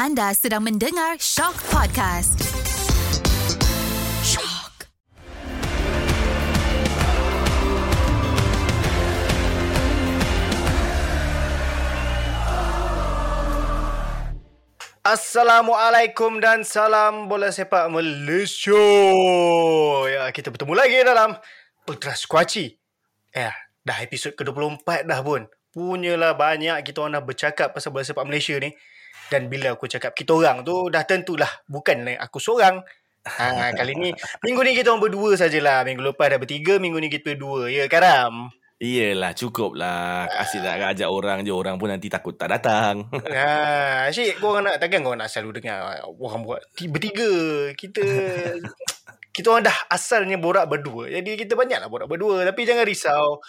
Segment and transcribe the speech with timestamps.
[0.00, 2.40] Anda sedang mendengar Shock Podcast.
[4.24, 4.88] Shock.
[15.04, 18.80] Assalamualaikum dan salam bola sepak Malaysia.
[20.08, 21.36] Ya, kita bertemu lagi dalam
[21.84, 22.72] Ultra Squatchy.
[23.36, 23.52] Ya,
[23.84, 25.44] dah episod ke-24 dah pun.
[25.76, 28.72] Punyalah banyak kita orang dah bercakap pasal bola sepak Malaysia ni.
[29.30, 32.82] Dan bila aku cakap kita orang tu dah tentulah bukan aku seorang.
[33.20, 34.10] Ha, kali ni
[34.42, 35.84] minggu ni kita orang berdua sajalah.
[35.86, 37.68] Minggu lepas dah bertiga, minggu ni kita berdua.
[37.70, 38.50] Ya, Karam.
[38.80, 44.08] Iyalah cukup lah Asyik nak ajak orang je Orang pun nanti takut tak datang Ha,
[44.08, 47.28] asyik kau orang nak takkan kau nak selalu dengar orang buat ti- bertiga.
[47.76, 48.00] Kita
[49.40, 51.08] kita orang dah asalnya borak berdua.
[51.08, 53.40] Jadi kita banyaklah borak berdua tapi jangan risau.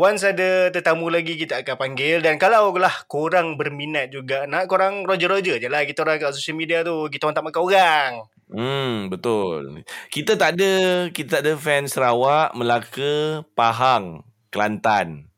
[0.00, 5.04] Once ada tetamu lagi kita akan panggil dan kalau lah korang berminat juga nak korang
[5.04, 7.12] roger-roger je lah kita orang kat social media tu.
[7.12, 8.12] Kita orang tak makan orang.
[8.44, 9.80] Hmm betul
[10.12, 10.72] Kita tak ada
[11.08, 14.20] Kita tak ada fan Sarawak Melaka Pahang
[14.52, 15.32] Kelantan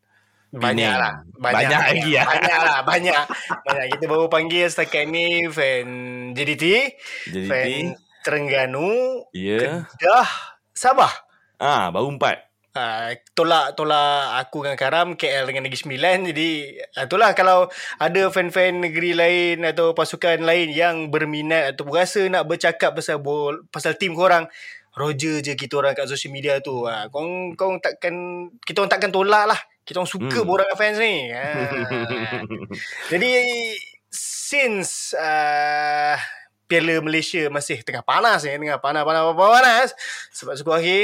[0.51, 0.99] Banyak Penang.
[0.99, 1.15] lah.
[1.37, 2.27] Banyak lagi lah.
[2.27, 2.79] Banyak lah.
[2.83, 3.23] Banyak.
[3.67, 3.87] Banyak.
[3.93, 5.87] Kita baru panggil setakat ni fan
[6.33, 6.65] JDT.
[7.29, 7.51] JDT.
[7.51, 9.23] Fan Terengganu.
[9.31, 10.59] Ya Kedah.
[10.75, 11.15] Sabah.
[11.63, 12.43] Ah Baru empat
[12.77, 18.29] Uh, tolak tolak aku dengan Karam KL dengan Negeri Sembilan jadi uh, itulah kalau ada
[18.29, 23.97] fan-fan negeri lain atau pasukan lain yang berminat atau berasa nak bercakap pasal bol, pasal
[23.97, 24.45] tim korang
[24.93, 27.25] Roger je kita orang kat social media tu uh, kau
[27.57, 30.49] kau takkan kita orang takkan tolak lah kita orang suka hmm.
[30.61, 31.57] Dengan fans ni uh,
[33.17, 33.31] jadi
[34.13, 36.21] since uh,
[36.67, 39.95] Piala Malaysia masih tengah panas ni, tengah panas-panas-panas
[40.35, 41.03] sebab suku akhir.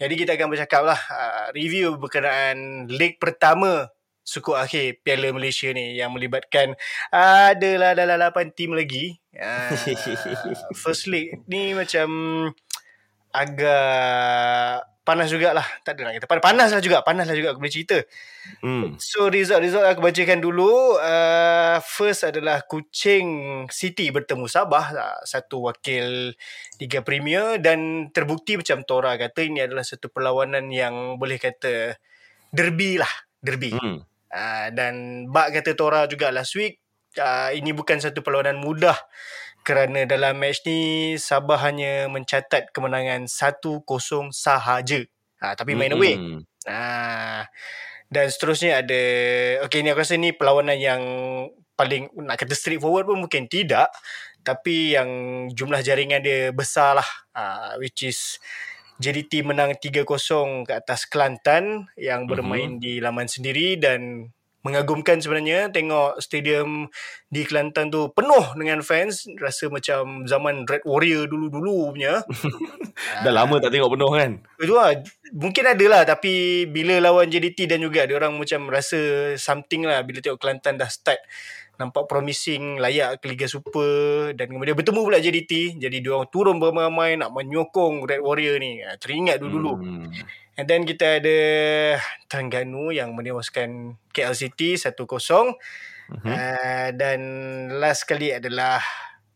[0.00, 3.86] Jadi kita akan bercakap lah uh, review berkenaan leg pertama
[4.22, 6.74] suku akhir Piala Malaysia ni yang melibatkan
[7.14, 9.18] uh, adalah dalam 8 tim lagi.
[9.36, 9.76] Uh,
[10.82, 12.08] first leg ni macam
[13.32, 15.66] agak panas jugalah.
[15.82, 16.98] Tak adalah kita panas, panas lah juga.
[17.02, 17.98] Panas lah juga aku boleh cerita.
[18.62, 20.98] Hmm So result-result aku bacakan dulu.
[20.98, 23.28] Uh, first adalah Kuching
[23.68, 24.86] City bertemu Sabah.
[24.94, 26.34] Uh, satu wakil
[26.78, 27.58] Liga Premier.
[27.58, 31.98] Dan terbukti macam Tora kata ini adalah satu perlawanan yang boleh kata
[32.50, 33.12] derby lah.
[33.42, 33.74] Derby.
[33.74, 36.80] Hmm Uh, dan Bak kata Tora juga last week.
[37.20, 38.96] Uh, ini bukan satu perlawanan mudah.
[39.62, 43.86] Kerana dalam match ni Sabah hanya mencatat kemenangan 1-0
[44.34, 45.00] sahaja.
[45.42, 46.18] Uh, tapi main away.
[46.18, 46.42] Hmm.
[46.66, 47.46] Ah,
[48.06, 49.02] dan seterusnya ada
[49.66, 51.02] Okay ni aku rasa ni perlawanan yang
[51.74, 53.90] paling nak kata straightforward pun mungkin tidak
[54.42, 55.10] tapi yang
[55.50, 58.38] jumlah jaringan dia besar lah uh, which is
[59.02, 60.04] JDT menang 3-0
[60.68, 62.84] ke atas Kelantan yang bermain mm-hmm.
[62.84, 64.30] di laman sendiri dan
[64.62, 65.70] mengagumkan sebenarnya.
[65.70, 66.90] Tengok stadium
[67.28, 69.28] di Kelantan tu penuh dengan fans.
[69.38, 72.22] Rasa macam zaman Red Warrior dulu-dulu punya.
[73.24, 74.30] Dah lama tak tengok penuh kan?
[74.58, 74.96] Itu lah.
[75.32, 80.00] Mungkin ada lah tapi bila lawan JDT dan juga dia orang macam rasa something lah.
[80.06, 81.20] Bila tengok Kelantan dah start
[81.82, 86.62] nampak promising layak ke Liga Super dan kemudian bertemu pula JDT jadi dia orang turun
[86.62, 90.06] beramai-ramai nak menyokong Red Warrior ni Ah, teringat dulu-dulu hmm.
[90.62, 91.38] and then kita ada
[92.30, 94.94] Terengganu yang menewaskan KL City 1-0
[96.12, 96.28] Mhm.
[96.28, 97.20] uh, dan
[97.80, 98.84] last kali adalah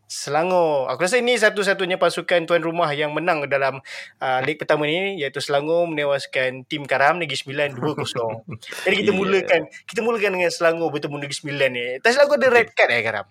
[0.07, 0.87] Selangor.
[0.87, 3.83] Aku rasa ini satu-satunya pasukan tuan rumah yang menang dalam
[4.23, 8.07] uh, leg pertama ni iaitu Selangor menewaskan tim Karam Negeri Sembilan 2-0.
[8.87, 9.19] Jadi kita Yeah.
[9.19, 11.87] mulakan kita mulakan dengan Selangor bertemu Negeri Sembilan ni.
[11.99, 13.27] Tak silap aku ada red card eh Karam?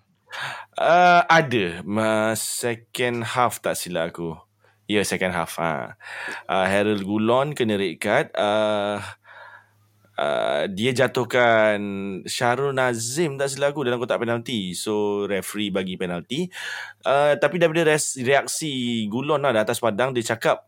[0.76, 4.36] Uh, ada Ma, Second half tak silap aku
[4.86, 5.96] Ya yeah, second half ha.
[6.46, 9.00] uh, Harold Gulon kena red card uh,
[10.18, 11.78] uh, Dia jatuhkan
[12.24, 14.72] Syarul Nazim tak silap aku Dalam kotak penalti.
[14.72, 16.48] So referee bagi penalti.
[17.04, 20.64] Uh, Tapi daripada res- reaksi Gulon lah di atas padang Dia cakap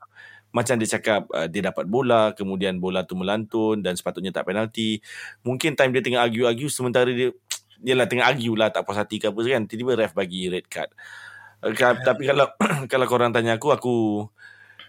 [0.48, 4.96] macam dia cakap uh, dia dapat bola kemudian bola tu melantun dan sepatutnya tak penalti.
[5.44, 7.32] Mungkin time dia tengah argue-argue sementara dia
[7.78, 10.90] Yelah tengah argue lah tak puas hati ke apa kan tiba-tiba ref bagi red card.
[11.62, 12.48] Uh, ka- tapi kalau
[12.92, 13.94] kalau korang tanya aku aku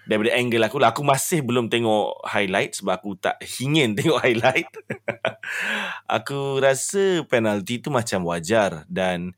[0.09, 0.89] daripada angle aku lah.
[0.89, 4.65] Aku masih belum tengok highlight sebab aku tak ingin tengok highlight.
[6.17, 9.37] Aku rasa penalti tu macam wajar dan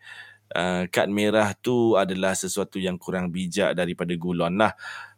[0.56, 4.72] uh, kad merah tu adalah sesuatu yang kurang bijak daripada Gulon lah.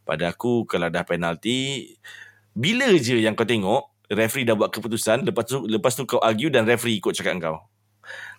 [0.04, 1.94] Pada aku kalau dah penalti
[2.58, 6.52] bila je yang kau tengok referee dah buat keputusan lepas tu lepas tu kau argue
[6.52, 7.58] dan referee ikut cakap kau.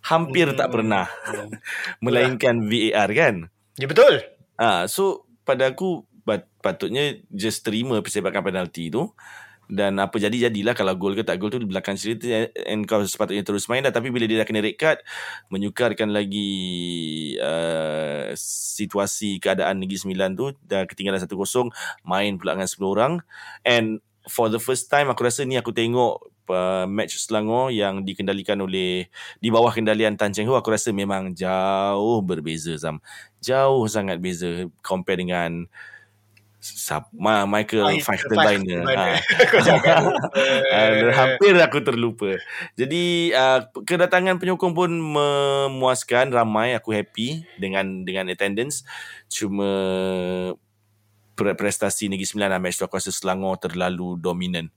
[0.05, 0.59] Hampir Hmm.
[0.59, 1.09] tak pernah
[2.05, 3.49] melainkan VAR kan?
[3.79, 4.21] Ya betul.
[4.59, 9.13] Ah, so pada aku pat- patutnya just terima persebakan penalti tu.
[9.65, 13.01] Dan apa jadi jadilah kalau gol ke tak gol tu di belakang cerita and kau
[13.01, 13.93] sepatutnya terus main dah.
[13.93, 15.01] Tapi bila dia dah kena red card
[15.49, 16.53] menyukarkan lagi
[17.41, 21.33] uh, situasi keadaan Negeri Sembilan tu dah ketinggalan 1-0
[22.05, 23.13] main pula dengan 10 orang.
[23.65, 28.61] And for the first time aku rasa ni aku tengok uh, match Selangor yang dikendalikan
[28.61, 29.09] oleh
[29.41, 33.01] di bawah kendalian Tan Cheng Ho aku rasa memang jauh berbeza Zam.
[33.41, 35.69] Jauh sangat beza compare dengan
[37.13, 38.83] Ma, Michael Feichtenbeiner.
[38.89, 39.05] Ha.
[40.73, 42.41] uh, hampir aku terlupa.
[42.73, 48.81] Jadi uh, kedatangan penyokong pun memuaskan ramai aku happy dengan dengan attendance.
[49.29, 49.69] Cuma
[51.37, 54.71] prestasi Negeri Sembilan dan match tu aku rasa Selangor terlalu dominan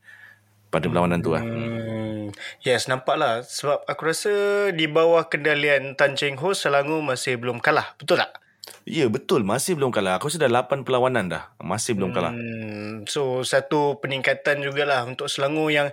[0.68, 1.44] pada perlawanan tu lah.
[1.46, 2.36] Hmm.
[2.66, 3.48] Yes, nampaklah.
[3.48, 4.32] Sebab aku rasa
[4.76, 7.96] di bawah kendalian Tan Cheng Ho, Selangor masih belum kalah.
[7.96, 8.44] Betul tak?
[8.88, 10.16] Ya betul masih belum kalah.
[10.20, 11.52] Aku sudah 8 perlawanan dah.
[11.60, 12.32] Masih belum kalah.
[12.32, 15.92] Hmm, so satu peningkatan jugalah untuk Selangor yang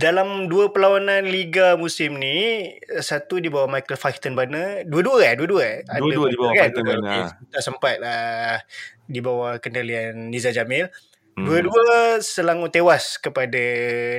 [0.00, 2.72] dalam dua perlawanan liga musim ni
[3.04, 6.62] satu di bawah Michael Feichtenbeiner dua-dua eh dua-dua eh dua-dua di bawah kan?
[6.72, 8.64] Feichtenbeiner okay, tak sempat lah
[9.04, 10.88] di bawah kendalian Niza Jamil
[11.36, 11.44] hmm.
[11.44, 13.60] dua-dua Selangor tewas kepada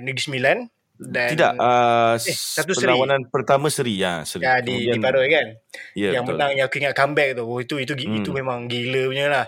[0.06, 0.58] Negeri Sembilan
[1.00, 3.32] dan tidak uh, eh, satu perlawanan seri.
[3.32, 4.44] pertama seri ya seri.
[4.44, 5.48] ya di Kemudian, di Paroi kan
[5.96, 6.36] ya, yang betul.
[6.36, 8.20] menang yang aku ingat comeback tu oh, itu itu hmm.
[8.20, 9.46] itu memang gila punya lah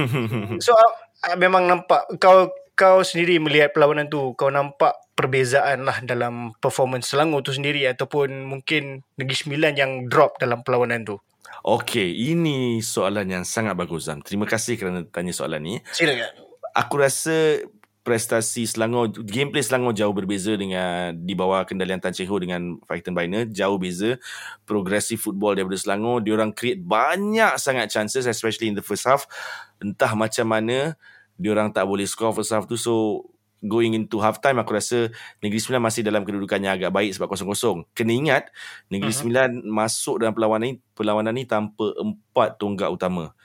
[0.64, 6.56] so uh, memang nampak kau kau sendiri melihat perlawanan tu kau nampak perbezaan lah dalam
[6.56, 11.20] performance Selangor tu sendiri ataupun mungkin Negeri Sembilan yang drop dalam perlawanan tu
[11.66, 14.22] Okey, ini soalan yang sangat bagus Zam.
[14.22, 15.74] Terima kasih kerana tanya soalan ni.
[15.90, 16.30] Silakan.
[16.70, 17.66] Aku rasa
[18.08, 23.12] prestasi Selangor gameplay Selangor jauh berbeza dengan di bawah kendalian Tan Cheng Ho dengan Fighton
[23.12, 23.44] Biner.
[23.52, 24.16] Jauh beza
[24.64, 26.24] progresif football daripada Selangor.
[26.24, 29.28] Dia orang create banyak sangat chances especially in the first half.
[29.76, 30.96] Entah macam mana
[31.36, 32.80] dia orang tak boleh score first half tu.
[32.80, 33.28] So
[33.60, 35.12] going into half time aku rasa
[35.44, 37.92] Negeri Sembilan masih dalam kedudukannya agak baik sebab kosong-kosong.
[37.92, 38.48] Kena ingat
[38.88, 39.20] Negeri uh-huh.
[39.20, 43.36] Sembilan masuk dalam perlawanan ini perlawanan ini tanpa empat tonggak utama.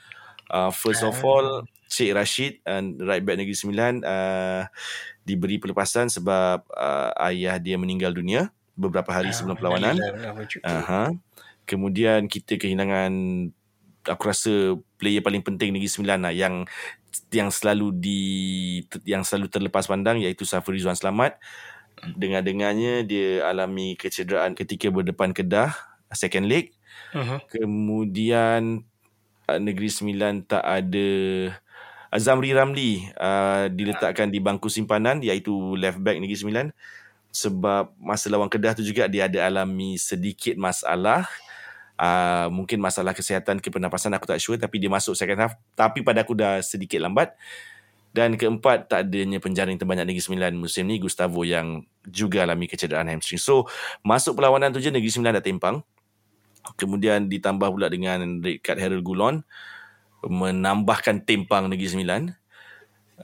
[0.48, 4.66] Uh, first of all Cik Rashid and right back Negeri Sembilan uh,
[5.22, 9.94] diberi pelepasan sebab uh, ayah dia meninggal dunia beberapa hari ah, sebelum perlawanan.
[10.66, 11.14] Aha.
[11.62, 13.14] Kemudian kita kehilangan
[14.10, 16.66] aku rasa player paling penting Negeri Sembilan lah yang
[17.30, 18.22] yang selalu di
[19.06, 21.38] yang selalu terlepas pandang iaitu Safri Rizwan Selamat.
[22.04, 25.72] Dengar-dengarnya dia alami kecederaan ketika berdepan Kedah
[26.10, 26.74] second leg.
[27.14, 27.38] Uh-huh.
[27.48, 28.82] Kemudian
[29.46, 31.08] uh, Negeri Sembilan tak ada
[32.14, 36.66] Azamri Ramli uh, diletakkan di bangku simpanan iaitu left back Negeri Sembilan.
[37.34, 41.26] Sebab masa lawan Kedah tu juga dia ada alami sedikit masalah.
[41.98, 45.58] Uh, mungkin masalah kesihatan ke pernafasan aku tak sure tapi dia masuk second half.
[45.74, 47.34] Tapi pada aku dah sedikit lambat.
[48.14, 53.10] Dan keempat tak adanya penjaring terbanyak Negeri Sembilan musim ni Gustavo yang juga alami kecederaan
[53.10, 53.42] hamstring.
[53.42, 53.66] So
[54.06, 55.82] masuk perlawanan tu je Negeri Sembilan dah tempang
[56.78, 59.44] kemudian ditambah pula dengan red card Harold Gulon
[60.28, 62.22] menambahkan tempang Negeri Sembilan.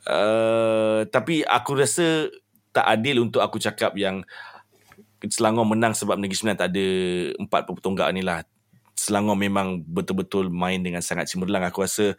[0.07, 2.31] Uh, tapi aku rasa
[2.71, 4.23] tak adil untuk aku cakap yang
[5.21, 6.87] Selangor menang sebab Negeri Sembilan tak ada
[7.37, 8.41] empat pertonggak ni lah.
[8.97, 11.61] Selangor memang betul-betul main dengan sangat cemerlang.
[11.69, 12.17] Aku rasa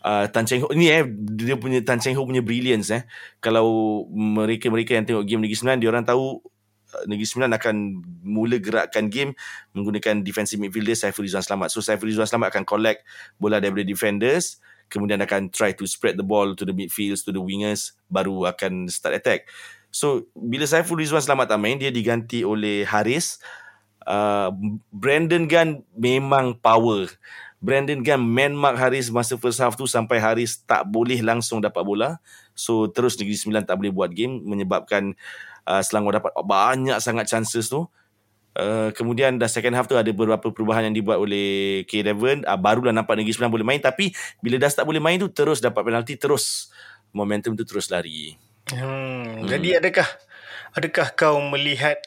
[0.00, 1.04] uh, Tan Cheng Ho ni eh
[1.36, 3.04] dia punya Tan Cheng Ho punya brilliance eh.
[3.44, 6.40] Kalau mereka-mereka yang tengok game Negeri Sembilan dia orang tahu
[7.04, 7.76] Negeri Sembilan akan
[8.22, 9.34] mula gerakkan game
[9.74, 11.68] menggunakan defensive midfielder Saiful Rizwan Selamat.
[11.74, 13.02] So Saiful Rizwan Selamat akan collect
[13.36, 17.40] bola daripada defenders kemudian akan try to spread the ball to the midfields to the
[17.40, 19.48] wingers baru akan start attack.
[19.94, 23.38] So bila Saiful Rizwan Selamat tak main dia diganti oleh Haris
[24.06, 24.50] uh,
[24.90, 27.08] Brandon Gunn memang power.
[27.64, 31.80] Brandon Gunn man mark Haris masa first half tu sampai Haris tak boleh langsung dapat
[31.80, 32.20] bola.
[32.52, 35.16] So terus Negeri Sembilan tak boleh buat game menyebabkan
[35.68, 37.88] uh, Selangor dapat banyak sangat chances tu.
[38.54, 42.94] Uh, kemudian dah second half tu ada beberapa perubahan yang dibuat oleh K11 uh, barulah
[42.94, 46.14] nampak Negeri Sembilan boleh main tapi bila dah tak boleh main tu terus dapat penalti
[46.14, 46.70] terus
[47.10, 48.38] momentum tu terus lari
[48.70, 49.50] hmm, hmm.
[49.50, 50.06] jadi adakah
[50.70, 51.98] adakah kau melihat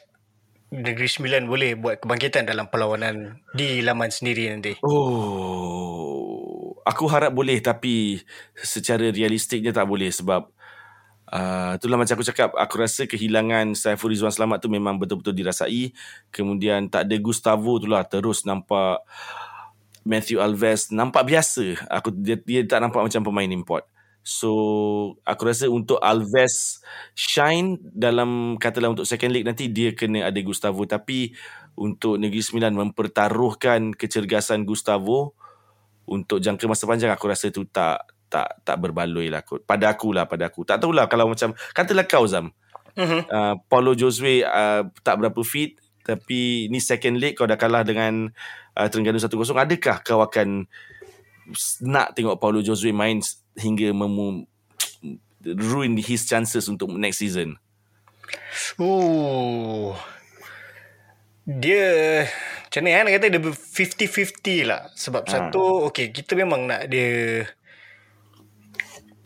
[0.72, 6.28] Negeri Sembilan boleh buat kebangkitan dalam perlawanan di laman sendiri nanti oh
[6.88, 8.24] aku harap boleh tapi
[8.56, 10.48] secara realistiknya tak boleh sebab
[11.28, 12.56] Uh, itulah macam aku cakap.
[12.56, 15.92] Aku rasa kehilangan Saiful Rizwan Selamat tu Memang betul-betul dirasai.
[16.32, 19.04] Kemudian tak ada Gustavo tu lah Terus nampak
[20.08, 21.84] Matthew Alves Nampak biasa.
[21.92, 23.84] Aku dia, dia tak nampak macam pemain import.
[24.24, 24.52] So
[25.28, 26.80] Aku rasa untuk Alves
[27.12, 30.88] Shine Dalam Katalah untuk second league nanti Dia kena ada Gustavo.
[30.88, 31.36] Tapi
[31.76, 35.36] Untuk Negeri Sembilan Mempertaruhkan Kecergasan Gustavo
[36.08, 39.64] Untuk jangka masa panjang Aku rasa tu tak tak tak berbaloi lah kot.
[39.64, 40.62] Pada aku lah, pada aku.
[40.62, 42.52] Tak tahulah kalau macam, katalah kau Zam,
[42.98, 43.20] Mhm.
[43.26, 48.28] uh, Paulo Josue uh, tak berapa fit, tapi ni second leg kau dah kalah dengan
[48.74, 49.32] uh, Terengganu 1-0.
[49.54, 50.66] Adakah kau akan
[51.80, 53.22] nak tengok Paulo Josue main
[53.54, 54.44] hingga memu
[55.46, 57.56] ruin his chances untuk next season?
[58.76, 59.94] Ooh.
[61.48, 61.86] Dia
[62.68, 64.92] macam eh nak kata dia 50-50 lah.
[64.92, 65.30] Sebab Ha.
[65.30, 67.46] satu okay kita memang nak dia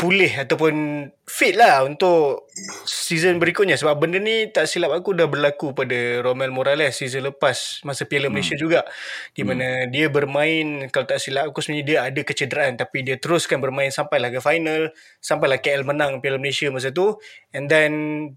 [0.02, 0.74] pulih ataupun
[1.22, 2.50] fit lah untuk
[2.82, 3.78] season berikutnya.
[3.78, 8.26] Sebab benda ni tak silap aku dah berlaku pada Romel Morales season lepas masa Piala
[8.26, 8.82] Malaysia juga.
[9.30, 12.74] Di mana dia bermain kalau tak silap aku sebenarnya dia ada kecederaan.
[12.74, 14.90] Tapi dia teruskan bermain sampailah ke final
[15.22, 17.22] sampailah KL menang Piala Malaysia masa tu.
[17.54, 17.92] And then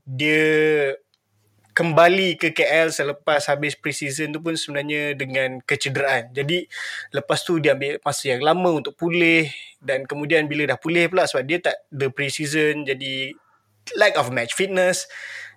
[0.05, 0.45] dia
[1.75, 6.31] kembali ke KL selepas habis pre-season tu pun sebenarnya dengan kecederaan.
[6.31, 6.63] Jadi
[7.11, 9.51] lepas tu dia ambil masa yang lama untuk pulih
[9.83, 13.35] dan kemudian bila dah pulih pula sebab dia tak the pre-season jadi
[13.99, 15.03] lack of match fitness.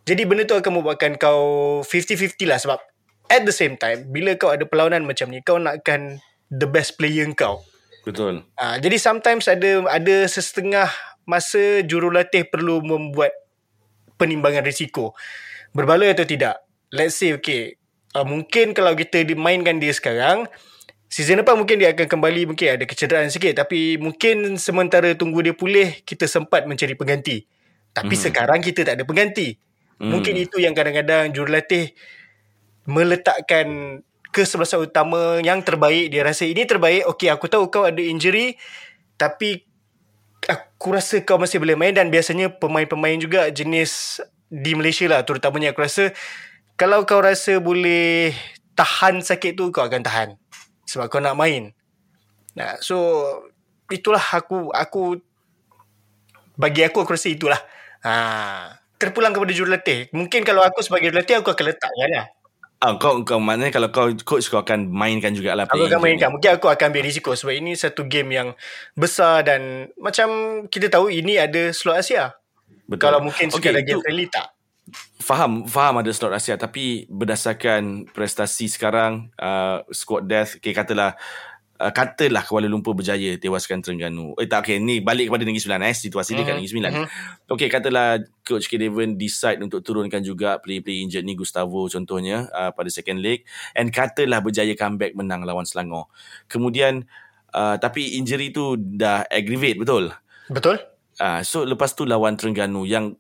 [0.03, 2.83] Jadi benda tu akan membuatkan kau 50-50 lah sebab
[3.31, 6.19] at the same time bila kau ada perlawanan macam ni kau nakkan
[6.51, 7.63] the best player kau.
[8.03, 8.43] Betul.
[8.59, 10.91] Uh, jadi sometimes ada ada sesetengah
[11.29, 13.31] masa jurulatih perlu membuat
[14.19, 15.15] penimbangan risiko.
[15.77, 16.63] Berbaloi atau tidak.
[16.89, 17.77] Let's say okay,
[18.17, 20.49] uh, mungkin kalau kita dimainkan dia sekarang,
[21.09, 25.53] season depan mungkin dia akan kembali mungkin ada kecederaan sikit tapi mungkin sementara tunggu dia
[25.57, 27.45] pulih kita sempat mencari pengganti.
[27.93, 28.25] Tapi mm-hmm.
[28.31, 29.57] sekarang kita tak ada pengganti.
[29.99, 30.11] Mm.
[30.15, 31.93] Mungkin itu yang kadang-kadang jurulatih
[32.89, 34.01] meletakkan
[34.33, 38.61] kesebelasan utama yang terbaik dia rasa ini terbaik okey aku tahu kau ada injury
[39.17, 39.65] tapi
[40.45, 45.77] aku rasa kau masih boleh main dan biasanya pemain-pemain juga jenis di Malaysia lah terutamanya
[45.77, 46.13] aku rasa
[46.81, 48.33] kalau kau rasa boleh
[48.75, 50.29] tahan sakit tu kau akan tahan
[50.89, 51.77] sebab kau nak main.
[52.57, 52.97] Nah so
[53.93, 55.21] itulah aku aku
[56.59, 57.61] bagi aku aku rasa itulah.
[58.03, 62.27] Ha terpulang kepada jurulatih mungkin kalau aku sebagai jurulatih aku akan letakkan lah
[62.79, 66.31] Ah, kau kau maknanya kalau kau coach kau akan mainkan jugalah Aku player akan mainkan.
[66.31, 68.55] Mungkin aku akan ambil risiko sebab ini satu game yang
[68.95, 72.38] besar dan macam kita tahu ini ada slot Asia.
[72.89, 73.05] Betul.
[73.05, 74.49] Kalau mungkin Okey, sekadar game friendly tak.
[75.21, 81.13] Faham, faham ada slot Asia tapi berdasarkan prestasi sekarang uh, squad death, okay, katalah
[81.77, 84.33] uh, katalah Kuala Lumpur berjaya tewaskan Terengganu.
[84.41, 86.93] Eh tak okay, ni balik kepada Negeri Sembilan eh situasi dia kat Mhm, Negeri Sembilan.
[86.97, 87.07] mhm.
[87.53, 92.73] Okay, katalah coach K Devon decide untuk turunkan juga player-player injured ni Gustavo contohnya uh,
[92.73, 93.45] pada second leg
[93.77, 96.09] and katalah berjaya comeback menang lawan Selangor.
[96.49, 97.05] Kemudian
[97.53, 100.17] uh, tapi injury tu dah aggravate betul.
[100.49, 100.81] Betul?
[101.19, 103.19] Ah, so lepas tu lawan Terengganu yang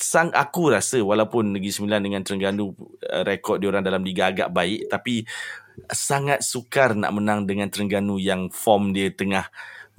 [0.00, 2.72] sang aku rasa walaupun Negeri Sembilan dengan Terengganu
[3.04, 5.26] uh, rekod diorang dalam liga agak baik tapi
[5.92, 9.50] sangat sukar nak menang dengan Terengganu yang form dia tengah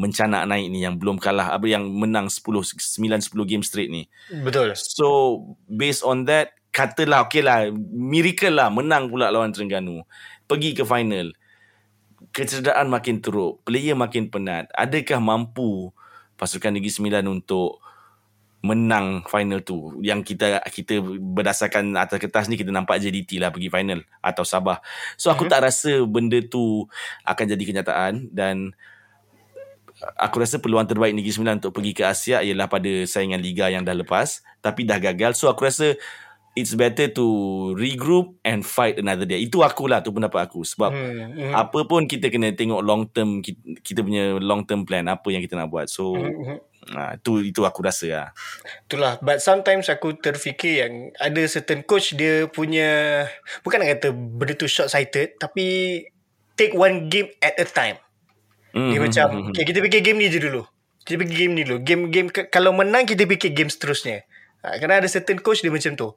[0.01, 4.09] mencanak naik ni yang belum kalah apa yang menang 10 9 10 game straight ni.
[4.41, 4.73] Betul.
[4.73, 5.37] So
[5.69, 10.01] based on that katalah okay lah miracle lah menang pula lawan Terengganu.
[10.49, 11.35] Pergi ke final.
[12.31, 14.71] Kecederaan makin teruk, player makin penat.
[14.71, 15.91] Adakah mampu
[16.41, 17.77] pasukan Negeri Sembilan untuk
[18.61, 23.73] menang final tu yang kita kita berdasarkan atas kertas ni kita nampak JDT lah pergi
[23.73, 24.77] final atau Sabah.
[25.17, 25.51] So aku Mhm.
[25.53, 26.85] tak rasa benda tu
[27.25, 28.73] akan jadi kenyataan dan
[30.17, 33.81] aku rasa peluang terbaik Negeri Sembilan untuk pergi ke Asia ialah pada saingan liga yang
[33.81, 35.37] dah lepas tapi dah gagal.
[35.37, 35.97] So aku rasa
[36.51, 37.25] it's better to
[37.79, 39.39] regroup and fight another day.
[39.39, 41.53] Itu akulah tu pendapat aku sebab Hmm, hmm.
[41.55, 45.39] apa pun kita kena tengok long term kita, kita punya long term plan apa yang
[45.39, 45.87] kita nak buat.
[45.87, 46.59] So Hmm, hmm.
[46.97, 48.29] ha, tu itu aku rasa lah.
[48.89, 53.23] Itulah But sometimes aku terfikir yang Ada certain coach Dia punya
[53.61, 56.01] Bukan nak kata Benda tu short sighted Tapi
[56.57, 58.01] Take one game at a time
[58.73, 60.65] Dia Mhm, macam mhm, okay, Kita fikir game ni je dulu
[61.05, 64.25] Kita fikir game ni dulu Game-game Kalau menang kita fikir game seterusnya
[64.65, 66.09] ha, Kerana ada certain coach Dia macam tu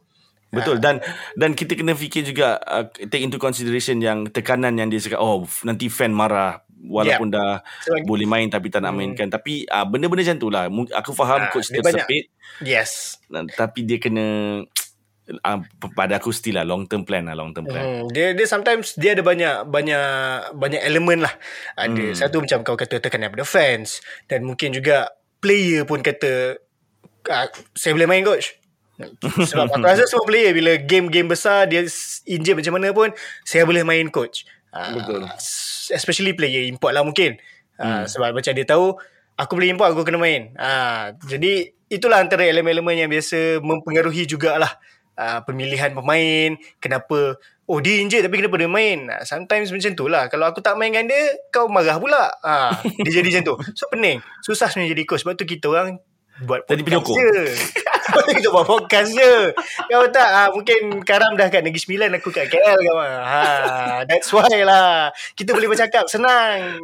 [0.51, 1.01] Betul dan
[1.35, 5.43] dan kita kena fikir juga uh, take into consideration yang tekanan yang dia cakap oh
[5.63, 9.01] nanti fan marah walaupun dah So, boleh main tapi tak nak Hmm.
[9.03, 12.29] mainkan tapi uh, benda-benda macam tu lah aku faham Ah, coach tersepit
[12.61, 14.25] Yes uh, tapi dia kena
[15.49, 15.59] uh,
[15.91, 18.95] pada aku still lah long term plan lah long term plan Hmm, dia dia sometimes
[18.95, 20.07] dia ada banyak banyak
[20.55, 21.33] banyak elemen lah.
[21.75, 22.15] Ada Hmm.
[22.15, 23.99] satu macam kau kata tekanan daripada fans
[24.29, 25.09] dan mungkin juga
[25.41, 26.61] player pun kata
[27.27, 28.61] ah, saya boleh main coach.
[29.51, 31.83] Sebab aku rasa semua player bila game-game besar dia
[32.29, 33.09] injured macam mana pun
[33.43, 34.47] saya boleh main coach.
[34.71, 35.27] Ah, Betul.
[35.91, 37.39] Especially player import lah mungkin.
[37.79, 38.05] Ah, Hmm.
[38.07, 38.95] Sebab macam dia tahu
[39.35, 40.55] aku boleh import aku kena main.
[40.59, 44.79] Ah, jadi itulah antara elemen-elemen yang biasa mempengaruhi jugalah
[45.19, 49.11] uh, pemilihan pemain, kenapa oh dia injured tapi kenapa dia main.
[49.11, 50.27] Uh, sometimes macam tu lah.
[50.31, 52.31] Kalau aku tak main dengan dia, kau marah pula.
[52.43, 52.75] Uh,
[53.07, 53.55] dia jadi macam tu.
[53.79, 54.21] So pening.
[54.43, 55.23] Susah sebenarnya jadi coach.
[55.23, 55.99] Sebab tu kita orang
[56.43, 57.15] buat Jadi penyokong.
[58.39, 59.55] kita buat podcast je.
[59.87, 62.99] Kau tak, ha, mungkin Karam dah kat Negeri Sembilan, aku kat KL kau.
[62.99, 65.15] Ha, that's why lah.
[65.39, 66.79] Kita boleh bercakap, senang.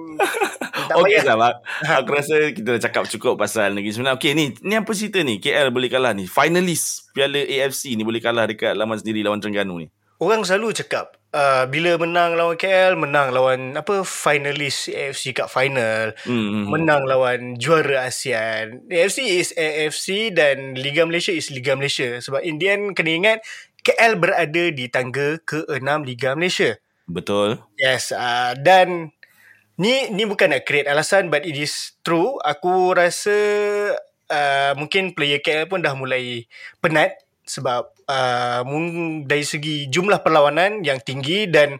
[0.86, 1.22] Tak payah.
[1.26, 1.54] lah Mak.
[2.02, 4.16] Aku rasa kita dah cakap cukup pasal Negeri Sembilan.
[4.16, 5.42] Okey ni, ni apa cerita ni?
[5.42, 6.30] KL boleh kalah ni.
[6.30, 9.86] Finalist Piala AFC ni boleh kalah dekat laman sendiri lawan Terengganu ni.
[10.22, 16.14] Orang selalu cakap uh, bila menang lawan KL, menang lawan apa finalis AFC Cup final,
[16.26, 16.70] Hmm.
[16.70, 18.86] menang lawan juara ASEAN.
[18.90, 22.18] AFC is AFC dan Liga Malaysia is Liga Malaysia.
[22.18, 23.38] Sebab Indian kena ingat
[23.80, 26.76] KL berada di tangga ke-6 Liga Malaysia.
[27.10, 27.58] Betul.
[27.80, 29.10] Yes, uh, dan
[29.80, 32.38] ni ni bukan nak create alasan but it is true.
[32.44, 33.34] Aku rasa
[34.30, 36.46] uh, mungkin player KL pun dah mulai
[36.78, 37.18] penat
[37.48, 38.66] sebab uh,
[39.24, 41.78] dari segi jumlah perlawanan yang tinggi dan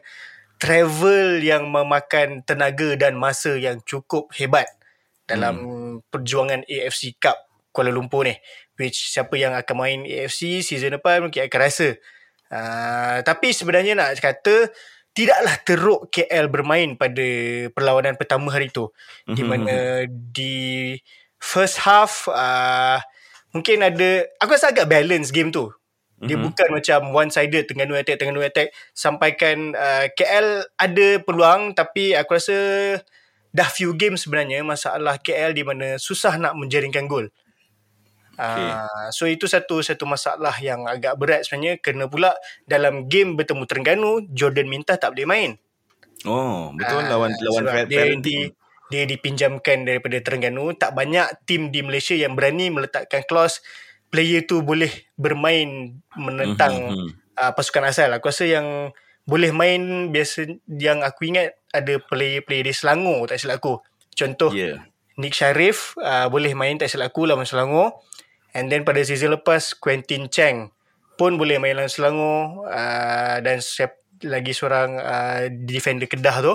[0.60, 4.68] travel yang memakan tenaga dan masa yang cukup hebat
[5.26, 5.94] dalam hmm.
[6.12, 7.38] perjuangan AFC Cup
[7.74, 8.34] Kuala Lumpur ni
[8.76, 11.88] which siapa yang akan main AFC season depan mungkin akan rasa
[12.52, 14.68] uh, tapi sebenarnya nak kata
[15.10, 17.26] tidaklah teruk KL bermain pada
[17.74, 19.34] perlawanan pertama hari tu mm-hmm.
[19.34, 19.76] di mana
[20.08, 20.56] di
[21.40, 23.00] first half uh,
[23.50, 25.72] mungkin ada aku rasa agak balance game tu
[26.20, 26.52] dia mm-hmm.
[26.52, 32.36] bukan macam one sided Terengganu attack Terengganu attack sampaikan uh, KL ada peluang tapi aku
[32.36, 32.56] rasa
[33.56, 37.32] dah few game sebenarnya masalah KL di mana susah nak menjaringkan gol.
[38.40, 38.68] Okay.
[38.72, 43.64] Uh, so itu satu satu masalah yang agak berat sebenarnya kena pula dalam game bertemu
[43.64, 45.50] Terengganu Jordan Minta tak boleh main.
[46.28, 48.52] Oh, betul Ah, lawan lawan dia di, team.
[48.92, 53.64] dia dipinjamkan daripada Terengganu tak banyak tim di Malaysia yang berani meletakkan clause
[54.10, 57.10] player tu boleh bermain menentang Mhm, mhm.
[57.38, 58.90] uh, pasukan asal aku rasa yang
[59.24, 63.78] boleh main biasa yang aku ingat ada player-player di Selangor tak silap aku
[64.18, 64.50] contoh.
[64.50, 64.82] Yeah.
[65.14, 68.02] Nick Sharif uh, boleh main tak silap aku lawan Selangor
[68.58, 70.74] and then pada season lepas Quentin Chang
[71.14, 76.54] pun boleh main lawan Selangor uh, dan siap lagi seorang uh, defender Kedah tu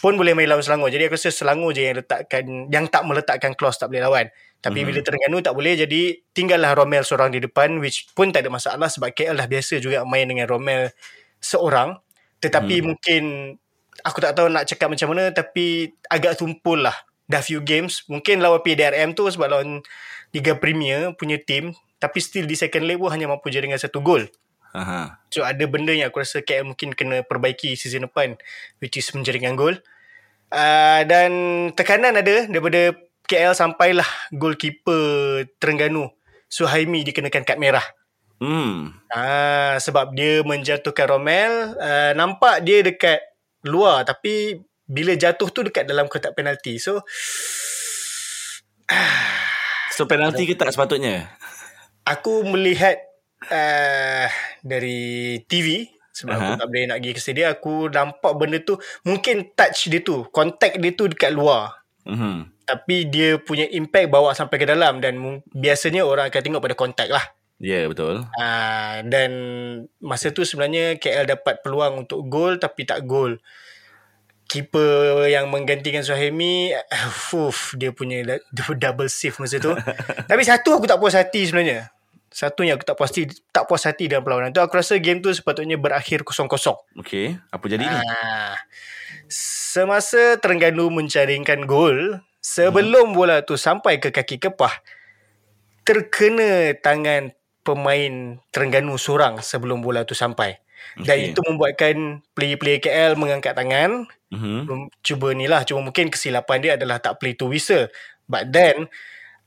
[0.00, 0.88] pun boleh main lawan Selangor.
[0.88, 4.26] Jadi aku rasa Selangor je yang letakkan yang tak meletakkan clause tak boleh lawan.
[4.60, 4.88] Tapi mm-hmm.
[4.92, 8.92] bila Terengganu tak boleh jadi tinggallah Romel seorang di depan which pun tak ada masalah
[8.92, 10.92] sebab KL dah biasa juga main dengan Romel
[11.40, 11.96] seorang.
[12.44, 12.84] Tetapi mm.
[12.84, 13.22] mungkin
[14.04, 16.94] aku tak tahu nak cakap macam mana tapi agak tumpul lah
[17.24, 18.04] dah few games.
[18.12, 19.80] Mungkin lawan PDRM tu sebab lawan
[20.36, 24.04] Liga Premier punya team tapi still di second leg pun hanya mampu je dengan satu
[24.04, 24.28] gol.
[24.76, 25.18] Aha.
[25.32, 28.36] So ada benda yang aku rasa KL mungkin kena perbaiki season depan
[28.84, 29.74] which is menjaringkan gol.
[30.50, 31.30] Uh, dan
[31.78, 32.98] tekanan ada daripada
[33.30, 36.10] KL sampailah goalkeeper Terengganu
[36.50, 37.86] Suhaimi dikenakan kad merah.
[38.42, 38.90] Hmm.
[39.14, 43.22] Ah sebab dia menjatuhkan Romel, uh, nampak dia dekat
[43.62, 44.58] luar tapi
[44.90, 46.82] bila jatuh tu dekat dalam kotak penalti.
[46.82, 47.06] So
[49.94, 51.28] So penalti ke tak sepatutnya?
[52.10, 52.98] aku melihat
[53.46, 54.26] uh,
[54.64, 56.48] dari TV sebab uh-huh.
[56.52, 58.74] aku tak boleh nak pergi ke stadium aku nampak benda tu
[59.06, 62.59] mungkin touch dia tu contact dia tu dekat luar Mhm.
[62.70, 65.18] Tapi dia punya impact bawa sampai ke dalam dan
[65.50, 67.26] biasanya orang akan tengok pada contact lah.
[67.60, 68.24] Ya, yeah, betul.
[68.24, 69.30] uh, dan
[70.00, 73.42] masa tu sebenarnya KL dapat peluang untuk gol tapi tak gol.
[74.48, 78.40] Keeper yang menggantikan Suhaimi uh, uf, dia punya
[78.82, 79.76] double save masa tu.
[80.30, 81.92] Tapi satu aku tak puas hati sebenarnya.
[82.32, 85.20] Satu yang aku tak puas hati tak puas hati dalam perlawanan tu aku rasa game
[85.22, 86.78] tu sepatutnya berakhir kosong-kosong.
[86.98, 87.94] Okey, apa jadi ni?
[87.94, 88.58] Ah,
[89.30, 94.72] semasa Terengganu menjaringkan gol sebelum bola tu sampai ke kaki kepah
[95.84, 100.56] terkena tangan pemain Terengganu seorang sebelum bola tu sampai
[100.96, 101.36] dan Okey.
[101.36, 104.58] itu membuatkan player-player KL mengangkat tangan Mhm.
[104.70, 107.90] Mem- cuba ni lah cuma mungkin kesilapan dia adalah tak play to whistle
[108.30, 108.86] but then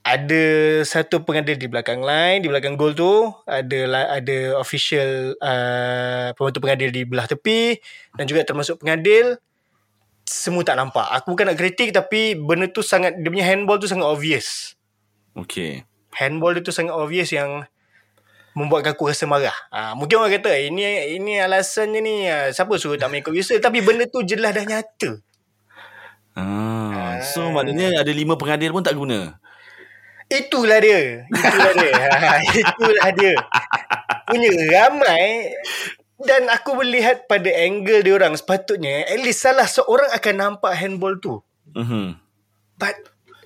[0.03, 0.43] ada
[0.83, 3.79] satu pengadil di belakang line di belakang gol tu ada
[4.19, 7.79] ada official uh, pembantu pengadil di belah tepi
[8.19, 9.39] dan juga termasuk pengadil
[10.23, 13.87] semua tak nampak aku bukan nak kritik tapi benda tu sangat dia punya handball tu
[13.87, 14.73] sangat obvious
[15.35, 15.83] Okey.
[16.15, 17.65] handball dia tu sangat obvious yang
[18.53, 19.53] membuatkan aku rasa marah.
[19.73, 23.81] Ha, mungkin orang kata ini ini alasannya ni ah, siapa suruh tak main ikut tapi
[23.81, 25.11] benda tu jelas dah nyata.
[26.33, 29.37] Ah, so maknanya ada lima pengadil pun tak guna.
[30.29, 31.29] Itulah dia.
[31.29, 31.93] Itulah dia.
[31.93, 32.29] Ha,
[32.61, 33.33] itulah dia.
[34.29, 35.53] Punya ramai
[36.23, 41.15] dan aku melihat pada angle dia orang sepatutnya at least salah seorang akan nampak handball
[41.19, 41.39] tu.
[41.75, 42.17] Mhm.
[42.79, 42.97] But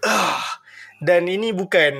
[0.05, 0.41] uh,
[1.01, 1.93] dan ini bukan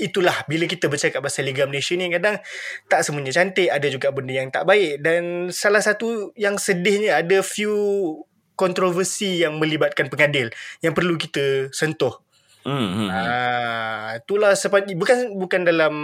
[0.00, 2.40] itulah bila kita bercakap pasal Liga Malaysia ni kadang
[2.88, 7.44] tak semuanya cantik ada juga benda yang tak baik dan salah satu yang sedihnya ada
[7.44, 8.16] few
[8.54, 10.48] kontroversi yang melibatkan pengadil
[10.80, 12.22] yang perlu kita sentuh.
[12.64, 13.08] Hmm, hmm, hmm.
[13.12, 15.94] Ah, itulah sebab bukan bukan dalam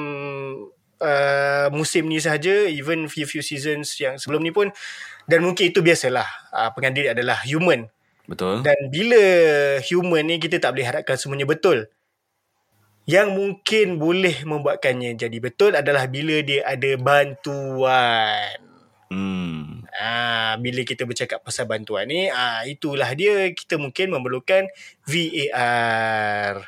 [1.01, 4.71] uh, musim ni sahaja even few few seasons yang sebelum ni pun
[5.27, 7.89] dan mungkin itu biasalah uh, pengadil adalah human
[8.31, 8.63] Betul.
[8.63, 9.23] dan bila
[9.83, 11.91] human ni kita tak boleh harapkan semuanya betul
[13.09, 18.71] yang mungkin boleh membuatkannya jadi betul adalah bila dia ada bantuan
[19.11, 19.83] Hmm.
[19.99, 24.71] Ah, bila kita bercakap pasal bantuan ni, ah itulah dia kita mungkin memerlukan
[25.03, 26.63] VAR.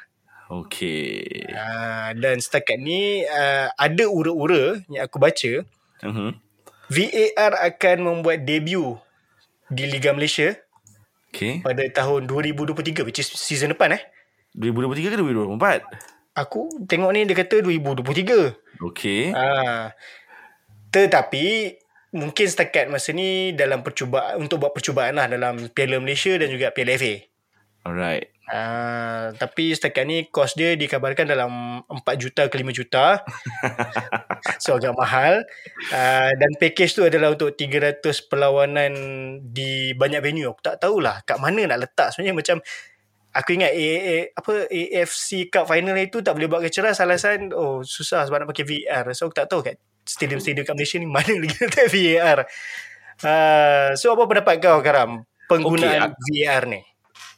[0.53, 1.49] Okay.
[1.57, 5.65] Ah, dan setakat ni ah, ada ura-ura yang aku baca,
[6.03, 6.35] Uh-huh.
[6.91, 8.99] VAR akan membuat debut
[9.71, 10.59] di Liga Malaysia
[11.33, 11.63] Okay.
[11.65, 14.03] pada tahun 2023 which is season depan eh.
[14.59, 16.37] 2023 ke 2024?
[16.37, 18.83] Aku tengok ni dia kata 2023.
[18.83, 19.33] Okay.
[19.33, 19.95] Ah.
[20.93, 21.79] Tetapi
[22.13, 26.69] mungkin setakat masa ni dalam percubaan untuk buat percubaan lah dalam Piala Malaysia dan juga
[26.75, 27.15] Piala FA.
[27.89, 28.32] Alright.
[28.51, 33.23] Ah, tapi setakat ni kos dia dikabarkan dalam 4 juta ke 5 juta.
[34.63, 35.47] so agak mahal.
[35.95, 38.93] Ah, dan package tu adalah untuk 300 perlawanan
[39.41, 40.51] di banyak venue.
[40.51, 42.59] Aku tak tahulah kat mana nak letak sebenarnya macam
[43.33, 48.29] Aku ingat AAA, apa AFC Cup final itu tak boleh buat keceras alasan oh susah
[48.29, 49.09] sebab nak pakai VR.
[49.17, 52.39] So aku tak tahu kat stadium-stadium kat Malaysia ni mana lagi letak VAR.
[53.25, 56.92] Uh, so apa pendapat kau Karam penggunaan Okay, VAR ni?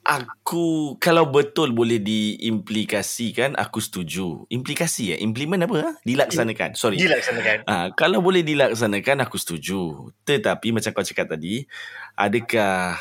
[0.05, 4.45] Aku kalau betul boleh diimplikasikan aku setuju.
[4.53, 5.77] Implikasi ya, implement apa?
[5.81, 5.95] ah?
[6.05, 6.77] Dilaksanakan.
[6.77, 7.01] Sorry.
[7.01, 7.65] Dilaksanakan.
[7.65, 10.13] Ah, kalau boleh dilaksanakan aku setuju.
[10.29, 11.65] Tetapi macam kau cakap tadi,
[12.21, 13.01] adakah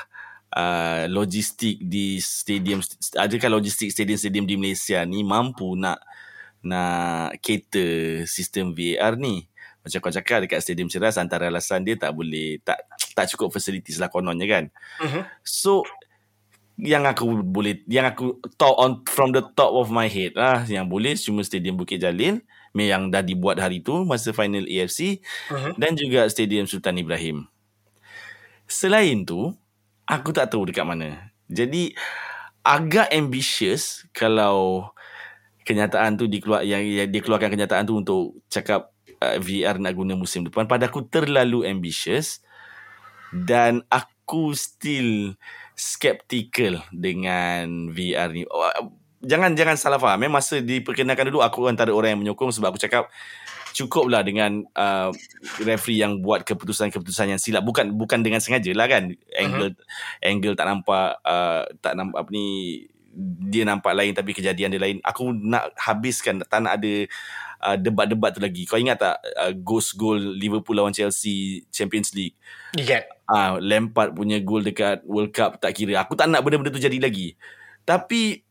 [0.56, 2.80] uh, logistik di stadium
[3.20, 6.00] adakah logistik stadium-stadium di Malaysia ni mampu nak
[6.64, 9.44] nak cater sistem VAR ni?
[9.84, 14.00] Macam kau cakap dekat Stadium Ceras antara alasan dia tak boleh tak tak cukup facilities
[14.00, 14.66] lah kononnya kan.
[15.04, 15.28] Uh-huh.
[15.44, 15.84] So
[16.78, 20.90] yang aku boleh yang aku top on from the top of my head lah yang
[20.90, 22.42] boleh cuma Stadium Bukit Jalil
[22.74, 25.22] yang dah dibuat hari tu masa final AFC
[25.54, 25.78] Uh-huh.
[25.78, 27.46] dan juga Stadium Sultan Ibrahim.
[28.66, 29.54] Selain tu,
[30.10, 31.30] aku tak tahu dekat mana.
[31.46, 31.94] Jadi
[32.66, 34.90] agak ambitious kalau
[35.68, 38.90] kenyataan tu dikeluar yang, yang dia keluarkan kenyataan tu untuk cakap
[39.22, 42.42] uh, VR nak guna musim depan pada aku terlalu ambitious
[43.30, 45.38] dan aku still
[45.76, 48.46] skeptical dengan VR ni.
[48.48, 48.70] Oh,
[49.24, 50.20] Jangan jangan salah faham.
[50.28, 50.32] Eh.
[50.32, 53.08] Masa diperkenalkan dulu aku antara orang yang menyokong sebab aku cakap
[53.74, 55.10] cukuplah dengan uh,
[55.66, 60.30] referee yang buat keputusan-keputusan yang silap bukan bukan dengan sengaja lah kan angle uh-huh.
[60.30, 62.48] angle tak nampak uh, tak nampak apa ni
[63.50, 67.10] dia nampak lain tapi kejadian dia lain aku nak habiskan tak nak ada
[67.64, 72.36] uh, debat-debat tu lagi kau ingat tak uh, ghost goal Liverpool lawan Chelsea Champions League
[72.76, 73.08] Ingat.
[73.32, 76.84] ah uh, Lampard punya gol dekat World Cup tak kira aku tak nak benda-benda tu
[76.84, 77.40] jadi lagi
[77.88, 78.44] tapi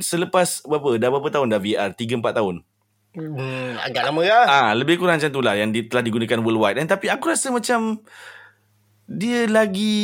[0.00, 2.56] selepas berapa dah berapa tahun dah VR 3 4 tahun
[3.10, 4.46] Hmm, agak lama lah.
[4.46, 6.78] Ah, lebih kurang macam tu lah yang di, telah digunakan worldwide.
[6.78, 7.98] Dan tapi aku rasa macam
[9.10, 9.98] dia lagi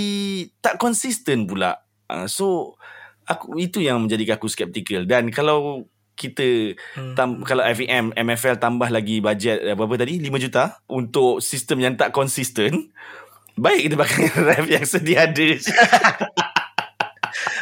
[0.58, 1.86] tak konsisten pula.
[2.10, 2.74] Ah, so
[3.22, 5.06] aku itu yang menjadikan aku skeptical.
[5.06, 7.14] Dan kalau kita hmm.
[7.14, 10.16] tam, kalau FAM MFL tambah lagi bajet eh, berapa tadi?
[10.18, 12.90] 5 juta untuk sistem yang tak konsisten.
[13.54, 15.48] Baik kita pakai ref yang sedia ada.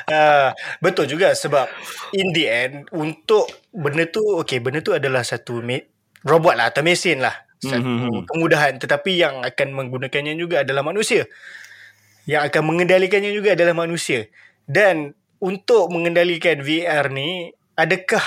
[0.06, 0.50] Uh,
[0.84, 1.66] betul juga sebab
[2.14, 5.90] in the end untuk benda tu okay benda tu adalah satu me-
[6.24, 7.34] robot lah atau mesin lah.
[7.60, 8.26] Satu Mhm.
[8.28, 8.78] kemudahan.
[8.78, 11.26] Tetapi yang akan menggunakannya juga adalah manusia.
[12.24, 14.28] Yang akan mengendalikannya juga adalah manusia.
[14.64, 15.12] Dan
[15.44, 18.24] untuk mengendalikan VR ni adakah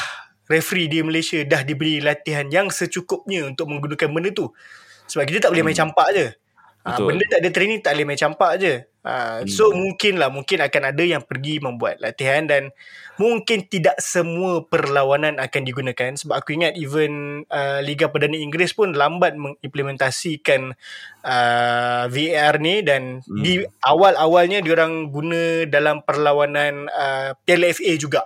[0.48, 4.52] referee di Malaysia dah diberi latihan yang secukupnya untuk menggunakan benda tu
[5.08, 6.28] sebab kita tak boleh main campak je
[6.88, 8.74] Ha, benda tak ada training tak boleh main campak je.
[9.04, 12.72] Ha, so mungkin lah mungkin akan ada yang pergi membuat latihan dan
[13.20, 18.96] mungkin tidak semua perlawanan akan digunakan sebab aku ingat even uh, Liga Perdana Inggeris pun
[18.96, 20.80] lambat mengimplementasikan
[21.28, 23.44] uh, VAR ni dan Hmm.
[23.44, 28.24] di awal-awalnya diorang guna dalam perlawanan uh, Piala FA juga.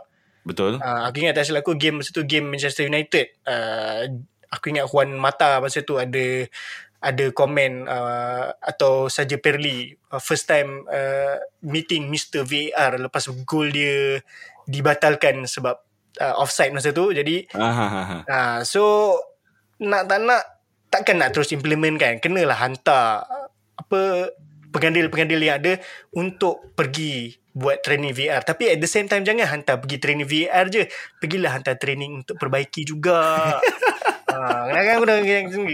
[0.48, 3.38] Betul Uh, aku ingat tak silap aku game masa tu game Manchester United.
[3.46, 6.46] Uh, aku ingat Juan Mata masa tu ada
[7.02, 13.74] ada komen uh, atau saja Perli uh, first time uh, meeting Mr VAR lepas gol
[13.74, 14.22] dia
[14.70, 15.82] dibatalkan sebab
[16.22, 17.10] uh, offside masa tu.
[17.10, 18.22] Jadi ah, ah, ah, ah.
[18.30, 19.16] uh, so
[19.82, 20.44] nak tak nak
[20.94, 22.22] takkan nak terus implement kan.
[22.22, 23.26] Kenalah hantar
[23.80, 24.30] apa
[24.72, 25.78] pengandil-pengandil yang ada
[26.16, 28.42] untuk pergi buat training VR.
[28.42, 30.88] Tapi at the same time jangan hantar pergi training VR je.
[31.20, 33.60] Pergilah hantar training untuk perbaiki juga.
[34.32, 35.20] ha, kadang-kadang aku dah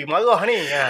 [0.10, 0.58] marah ni.
[0.74, 0.86] Ha.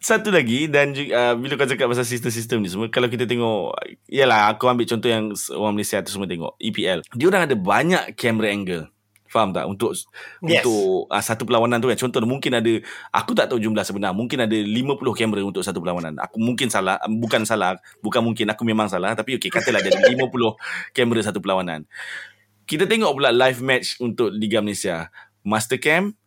[0.00, 3.76] Satu lagi dan juga, uh, bila kau cakap pasal sistem-sistem ni semua kalau kita tengok
[4.08, 7.04] yalah aku ambil contoh yang orang Malaysia tu semua tengok EPL.
[7.12, 8.88] Dia orang ada banyak camera angle.
[9.30, 9.70] Faham tak?
[9.70, 10.10] Untuk yes.
[10.42, 11.94] untuk uh, satu perlawanan tu kan.
[11.94, 12.72] Contoh mungkin ada
[13.14, 14.10] aku tak tahu jumlah sebenar.
[14.10, 16.18] Mungkin ada 50 kamera untuk satu perlawanan.
[16.18, 20.26] Aku mungkin salah, bukan salah, bukan mungkin aku memang salah tapi okey katalah ada 50
[20.98, 21.86] kamera satu perlawanan.
[22.66, 25.14] Kita tengok pula live match untuk Liga Malaysia.
[25.46, 26.18] Master Cam,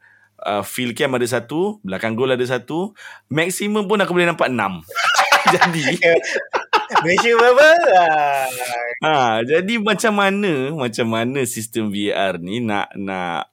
[0.43, 2.91] uh, field cam ada satu, belakang gol ada satu,
[3.31, 4.83] maksimum pun aku boleh nampak enam.
[5.53, 5.99] Jadi
[7.01, 7.67] Malaysia berapa?
[9.03, 13.51] Ha, jadi macam mana macam mana sistem VR ni nak nak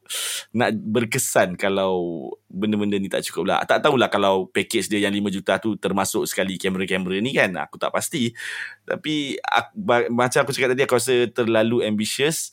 [0.55, 3.59] nak berkesan kalau benda-benda ni tak cukup lah.
[3.64, 7.50] Tak tahulah kalau package dia yang 5 juta tu termasuk sekali kamera-kamera ni kan.
[7.66, 8.35] Aku tak pasti.
[8.83, 9.70] Tapi aku,
[10.11, 12.50] macam aku cakap tadi aku rasa terlalu ambitious.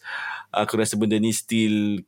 [0.54, 2.06] Aku rasa benda ni still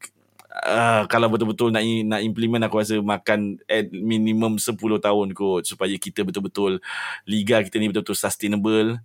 [0.49, 5.93] uh, kalau betul-betul nak nak implement aku rasa makan at minimum 10 tahun kot supaya
[5.95, 6.81] kita betul-betul
[7.29, 8.99] liga kita ni betul-betul sustainable.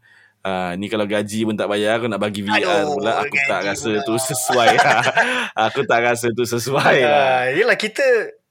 [0.45, 3.65] Uh, ni kalau gaji pun tak bayar aku nak bagi VR Aduh, pula aku tak
[3.65, 4.05] rasa pula.
[4.05, 5.03] tu sesuai lah.
[5.73, 7.41] aku tak rasa tu sesuai uh, lah.
[7.49, 8.05] Yelah kita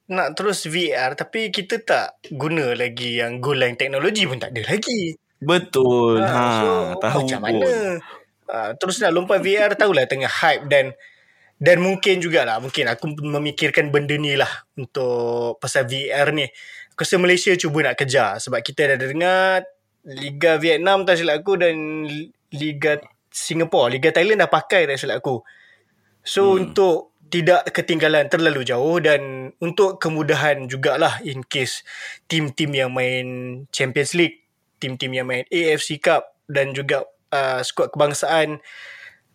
[0.09, 4.73] nak terus VR tapi kita tak guna lagi yang goal line teknologi pun tak ada
[4.73, 5.13] lagi.
[5.37, 6.17] Betul.
[6.25, 7.61] Ha, ha so, tahu macam pun.
[7.61, 7.71] mana.
[8.49, 10.97] Uh, terus nak lompat VR tahulah tengah hype dan
[11.63, 12.91] dan mungkin jugalah mungkin.
[12.91, 16.43] Aku memikirkan benda ni lah untuk pasal VR ni.
[16.91, 19.63] Aku rasa Malaysia cuba nak kejar sebab kita dah dengar
[20.03, 22.03] Liga Vietnam tak silap aku dan
[22.51, 22.99] Liga
[23.31, 25.39] Singapore Liga Thailand dah pakai tak silap aku.
[26.27, 26.59] So hmm.
[26.67, 31.81] untuk tidak ketinggalan terlalu jauh dan untuk kemudahan jugalah in case
[32.27, 33.25] tim-tim yang main
[33.71, 34.43] Champions League
[34.83, 38.59] tim-tim yang main AFC Cup dan juga uh, skuad kebangsaan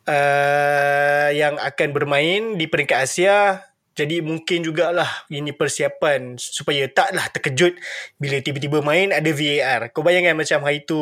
[0.08, 3.68] uh, yang akan bermain di peringkat Asia.
[3.98, 7.74] Jadi mungkin jugalah ini persiapan supaya taklah terkejut
[8.14, 9.90] bila tiba-tiba main ada VAR.
[9.90, 10.98] Kau bayangkan macam hari tu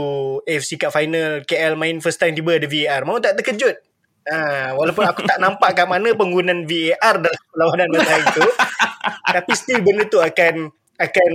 [0.49, 3.05] AFC Cup Final KL main first time tiba ada VAR.
[3.05, 3.77] Mau tak terkejut?
[4.27, 8.43] Ha, walaupun aku tak nampak kat mana penggunaan VAR dalam perlawanan masa itu.
[9.37, 11.33] tapi still benda tu akan akan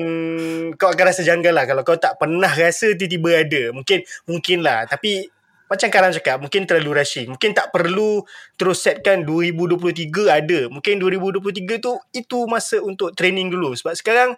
[0.82, 3.64] kau akan rasa janggal lah kalau kau tak pernah rasa tiba-tiba ada.
[3.70, 5.30] Mungkin mungkin lah tapi
[5.72, 8.28] macam Karan cakap mungkin terlalu rushing mungkin tak perlu
[8.60, 14.36] terus setkan 2023 ada mungkin 2023 tu itu masa untuk training dulu sebab sekarang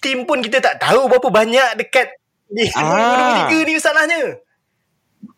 [0.00, 2.16] tim pun kita tak tahu berapa banyak dekat
[2.48, 3.44] di ah.
[3.52, 4.22] 2023 ni masalahnya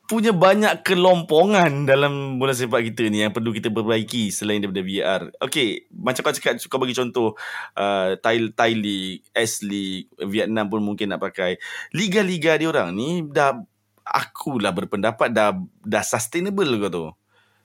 [0.06, 5.22] punya banyak kelompongan dalam bola sepak kita ni yang perlu kita perbaiki selain daripada VR.
[5.42, 7.34] Okay, macam kau cakap, kau bagi contoh
[7.74, 11.58] uh, Thai, Thai League, S League, Vietnam pun mungkin nak pakai.
[11.90, 13.58] Liga-liga dia orang ni dah
[14.06, 17.06] akulah berpendapat dah dah sustainable kau tu.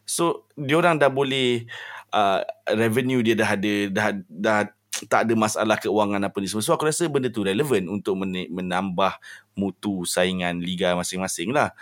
[0.03, 0.23] So
[0.57, 1.69] dia orang dah boleh
[2.11, 2.41] uh,
[2.73, 4.57] revenue dia dah ada dah dah
[5.07, 6.65] tak ada masalah keuangan apa ni semua.
[6.65, 9.13] So aku rasa benda tu relevan untuk menambah
[9.57, 11.73] mutu saingan liga masing-masing lah.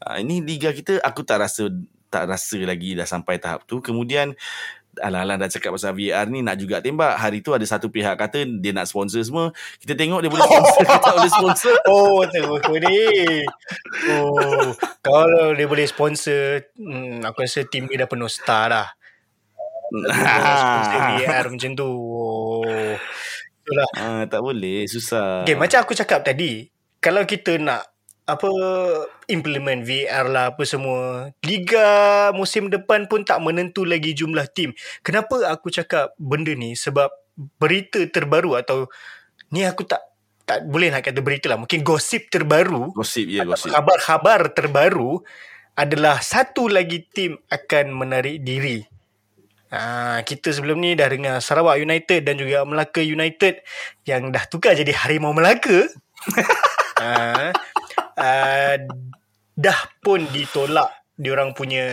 [0.00, 1.68] Uh, ini liga kita aku tak rasa
[2.12, 3.82] tak rasa lagi dah sampai tahap tu.
[3.82, 4.38] Kemudian
[5.00, 7.16] Alah-alah dah cakap pasal VR ni nak juga tembak.
[7.16, 9.54] Hari tu ada satu pihak kata dia nak sponsor semua.
[9.80, 10.82] Kita tengok dia boleh sponsor.
[10.84, 11.74] kita boleh sponsor.
[11.90, 13.00] Oh, betul ni.
[14.10, 14.72] Oh,
[15.04, 18.88] kalau dia boleh sponsor, hmm, aku rasa tim dia dah penuh star dah.
[20.60, 21.88] sponsor VR macam tu.
[21.88, 22.94] Oh.
[23.64, 23.88] Itulah.
[23.96, 25.48] Ah, tak boleh, susah.
[25.48, 26.68] Okay, macam aku cakap tadi,
[27.00, 27.93] kalau kita nak
[28.24, 28.48] apa
[29.28, 31.28] implement VR lah apa semua.
[31.44, 34.72] Liga musim depan pun tak menentu lagi jumlah tim.
[35.04, 36.72] Kenapa aku cakap benda ni?
[36.72, 37.12] Sebab
[37.60, 38.88] berita terbaru atau
[39.52, 40.00] ni aku tak
[40.44, 41.60] tak boleh nak kata berita lah.
[41.60, 42.92] Mungkin gosip terbaru.
[42.92, 43.72] Gosip, ya yeah, gosip.
[43.72, 45.20] Khabar-khabar terbaru
[45.74, 48.84] adalah satu lagi tim akan menarik diri.
[49.74, 53.64] Ha, kita sebelum ni dah dengar Sarawak United dan juga Melaka United
[54.06, 55.90] yang dah tukar jadi Harimau Melaka.
[57.02, 57.50] ha,
[58.18, 58.76] uh,
[59.54, 61.86] dah pun ditolak diorang punya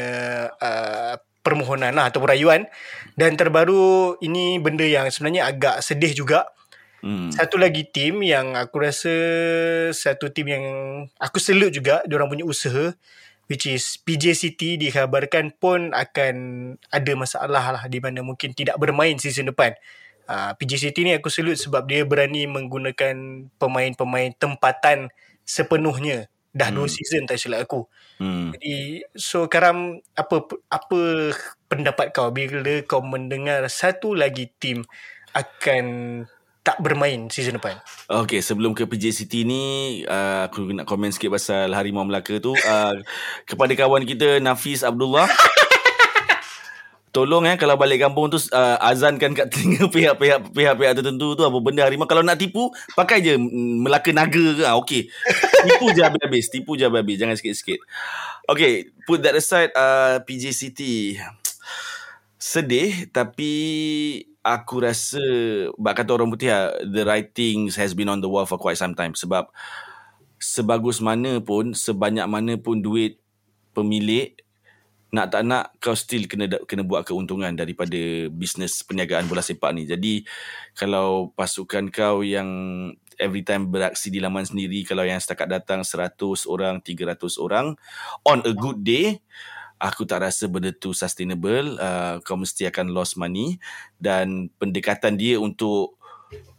[0.58, 2.66] uh, permohonan lah atau rayuan.
[3.14, 6.50] Dan terbaru ini benda yang sebenarnya agak sedih juga.
[7.02, 7.34] Hmm.
[7.34, 9.10] satu lagi tim yang aku rasa
[9.90, 10.66] satu tim yang
[11.18, 12.94] aku salute juga diorang punya usaha
[13.50, 16.36] which is PJ City dikhabarkan pun akan
[16.94, 19.76] ada masalah lah di mana mungkin tidak bermain season depan.
[20.30, 25.12] Uh, PJ City ni aku salute sebab dia berani menggunakan pemain-pemain tempatan
[25.44, 26.78] sepenuhnya dah hmm.
[26.78, 27.88] dua season tak silap aku.
[28.20, 28.52] Hmm.
[28.56, 31.00] Jadi so Karam apa apa
[31.72, 34.84] pendapat kau bila kau mendengar satu lagi tim
[35.32, 35.86] akan
[36.62, 37.82] tak bermain season depan.
[38.06, 39.64] Okay, sebelum ke PJ City ni,
[40.06, 42.54] uh, aku nak komen sikit pasal Harimau Melaka tu.
[42.54, 43.02] Uh,
[43.50, 45.26] kepada kawan kita, Nafis Abdullah.
[47.12, 51.58] Tolong eh kalau balik kampung tu uh, azankan kat telinga pihak-pihak pihak-pihak tertentu tu apa
[51.60, 52.08] benda harimau.
[52.08, 55.12] Kalau nak tipu pakai je mm, Melaka naga ke ah okey.
[55.68, 57.84] Tipu je habis-habis tipu je habis-habis jangan sikit-sikit.
[58.48, 61.20] Okay, put that aside uh, PJ City
[62.42, 63.54] sedih tapi
[64.42, 65.22] aku rasa
[65.78, 68.98] bak kata orang putih lah, the writing has been on the wall for quite some
[68.98, 69.14] time.
[69.14, 69.52] Sebab
[70.42, 73.22] sebagus mana pun sebanyak mana pun duit
[73.78, 74.34] pemilik
[75.12, 79.84] nak tak nak kau still kena kena buat keuntungan daripada bisnes perniagaan bola sepak ni.
[79.84, 80.24] Jadi
[80.72, 82.48] kalau pasukan kau yang
[83.20, 86.16] every time beraksi di laman sendiri kalau yang setakat datang 100
[86.48, 87.76] orang, 300 orang
[88.24, 89.20] on a good day
[89.82, 91.76] aku tak rasa benda tu sustainable.
[91.82, 93.58] Uh, kau mesti akan lost money
[93.98, 95.98] dan pendekatan dia untuk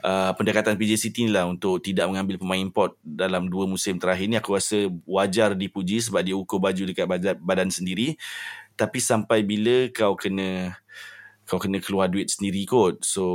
[0.02, 4.26] uh, pendekatan PJ City ni lah untuk tidak mengambil pemain import dalam dua musim terakhir
[4.28, 4.37] ni.
[4.37, 7.06] Aku rasa wajar dipuji sebab dia ukur baju dekat
[7.40, 8.18] badan, sendiri.
[8.74, 10.76] Tapi sampai bila kau kena
[11.46, 13.04] kau kena keluar duit sendiri kot.
[13.04, 13.26] So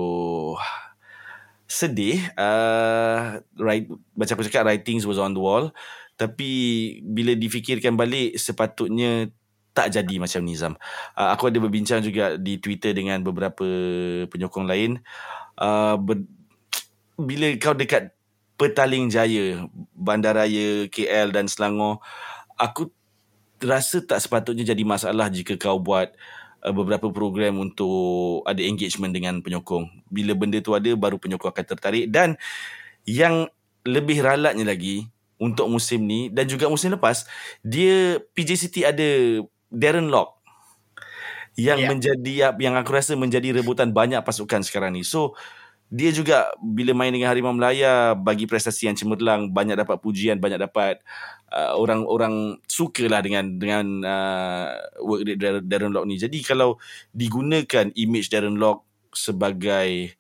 [1.68, 2.24] sedih.
[2.40, 5.70] Uh, right, macam aku cakap writings was on the wall.
[6.18, 6.50] Tapi
[7.06, 9.30] bila difikirkan balik sepatutnya
[9.78, 10.74] tak jadi macam Nizam.
[11.14, 13.62] Uh, aku ada berbincang juga di Twitter dengan beberapa
[14.26, 14.98] penyokong lain.
[15.58, 16.24] Uh, ber,
[17.18, 18.14] bila kau dekat
[18.58, 22.02] Petaling Jaya, Bandaraya KL dan Selangor,
[22.58, 22.90] aku
[23.62, 26.14] rasa tak sepatutnya jadi masalah jika kau buat
[26.66, 29.90] uh, beberapa program untuk ada engagement dengan penyokong.
[30.10, 32.10] Bila benda tu ada, baru penyokong akan tertarik.
[32.10, 32.38] Dan
[33.06, 33.50] yang
[33.86, 37.26] lebih ralatnya lagi, untuk musim ni dan juga musim lepas,
[37.62, 40.37] dia PJ City ada Darren Lock
[41.58, 41.90] yang yeah.
[41.90, 45.02] menjadi yang aku rasa menjadi rebutan banyak pasukan sekarang ni.
[45.02, 45.34] So
[45.88, 50.60] dia juga bila main dengan Harimau Melaya bagi prestasi yang cemerlang banyak dapat pujian banyak
[50.60, 51.00] dapat
[51.56, 54.68] uh, orang-orang sukalah dengan dengan uh,
[55.00, 56.76] work Darren Lock ni jadi kalau
[57.16, 58.84] digunakan image Darren Lock
[59.16, 60.12] sebagai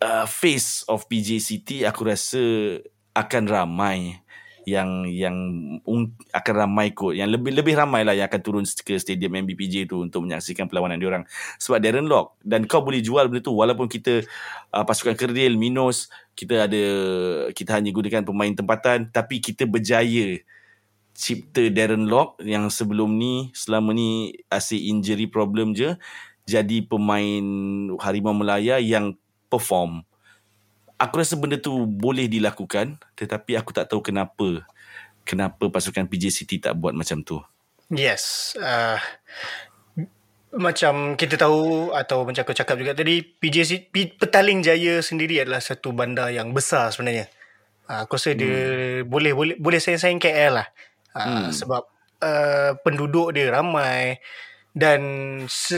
[0.00, 2.40] uh, face of PJ City aku rasa
[3.12, 4.24] akan ramai
[4.70, 5.36] yang yang
[6.30, 7.18] akan ramai kot.
[7.18, 11.02] Yang lebih lebih ramai lah yang akan turun ke stadium MBPJ tu untuk menyaksikan perlawanan
[11.02, 11.24] diorang
[11.58, 14.22] sebab Darren Lock dan kau boleh jual benda tu walaupun kita
[14.70, 16.06] uh, pasukan kerdil minus
[16.38, 16.84] kita ada
[17.50, 20.38] kita hanya gunakan pemain tempatan tapi kita berjaya
[21.12, 25.98] cipta Darren Lock yang sebelum ni selama ni asyik injury problem je
[26.48, 27.44] jadi pemain
[28.00, 29.18] Harimau Melaya yang
[29.50, 30.06] perform
[31.00, 34.68] aku rasa benda tu boleh dilakukan tetapi aku tak tahu kenapa
[35.24, 37.40] kenapa pasukan PJ City tak buat macam tu.
[37.90, 38.54] Yes.
[38.60, 39.00] Uh,
[40.50, 45.62] macam kita tahu atau macam aku cakap juga tadi PJ City, Petaling Jaya sendiri adalah
[45.62, 47.30] satu bandar yang besar sebenarnya.
[47.88, 48.38] Uh, aku rasa hmm.
[48.38, 48.58] dia
[49.06, 50.68] boleh boleh boleh sayang-sayang KL lah.
[51.10, 51.50] Uh, hmm.
[51.50, 51.82] sebab
[52.22, 54.22] uh, penduduk dia ramai
[54.70, 55.02] dan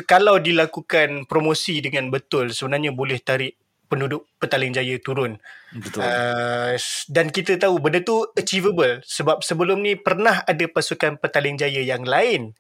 [0.05, 3.57] kalau dilakukan promosi dengan betul sebenarnya boleh tarik
[3.93, 5.37] penduduk Petaling Jaya turun.
[5.77, 6.01] Betul.
[6.01, 6.81] Uh,
[7.13, 12.09] dan kita tahu benda tu achievable sebab sebelum ni pernah ada pasukan Petaling Jaya yang
[12.09, 12.57] lain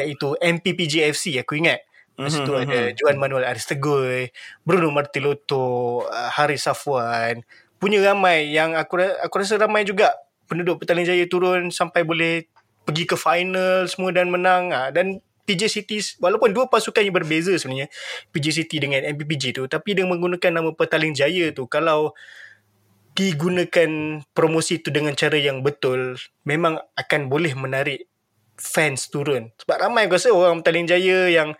[0.00, 1.84] iaitu MPPJFC aku ingat.
[2.16, 2.48] Masa mm-hmm.
[2.48, 2.94] tu ada mhm.
[2.96, 4.32] Juan Manuel Aristegoy,
[4.64, 7.44] Bruno Martilotto, uh, Haris Safwan.
[7.76, 10.16] Punya ramai yang aku aku rasa ramai juga
[10.48, 12.48] penduduk Petaling Jaya turun sampai boleh
[12.88, 14.72] pergi ke final semua dan menang.
[14.72, 17.90] Uh, dan PJ City walaupun dua pasukan yang berbeza sebenarnya
[18.30, 21.66] PJ City dengan MPPJ tu tapi dia menggunakan nama Petaling Jaya tu.
[21.66, 22.14] Kalau
[23.12, 26.16] digunakan promosi tu dengan cara yang betul
[26.48, 28.08] memang akan boleh menarik
[28.56, 29.52] fans turun.
[29.60, 31.58] Sebab ramai aku rasa orang Petaling Jaya yang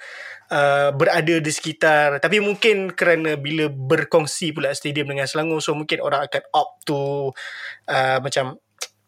[0.52, 6.04] uh, berada di sekitar tapi mungkin kerana bila berkongsi pula stadium dengan Selangor so mungkin
[6.04, 7.32] orang akan opt to
[7.88, 8.60] uh, macam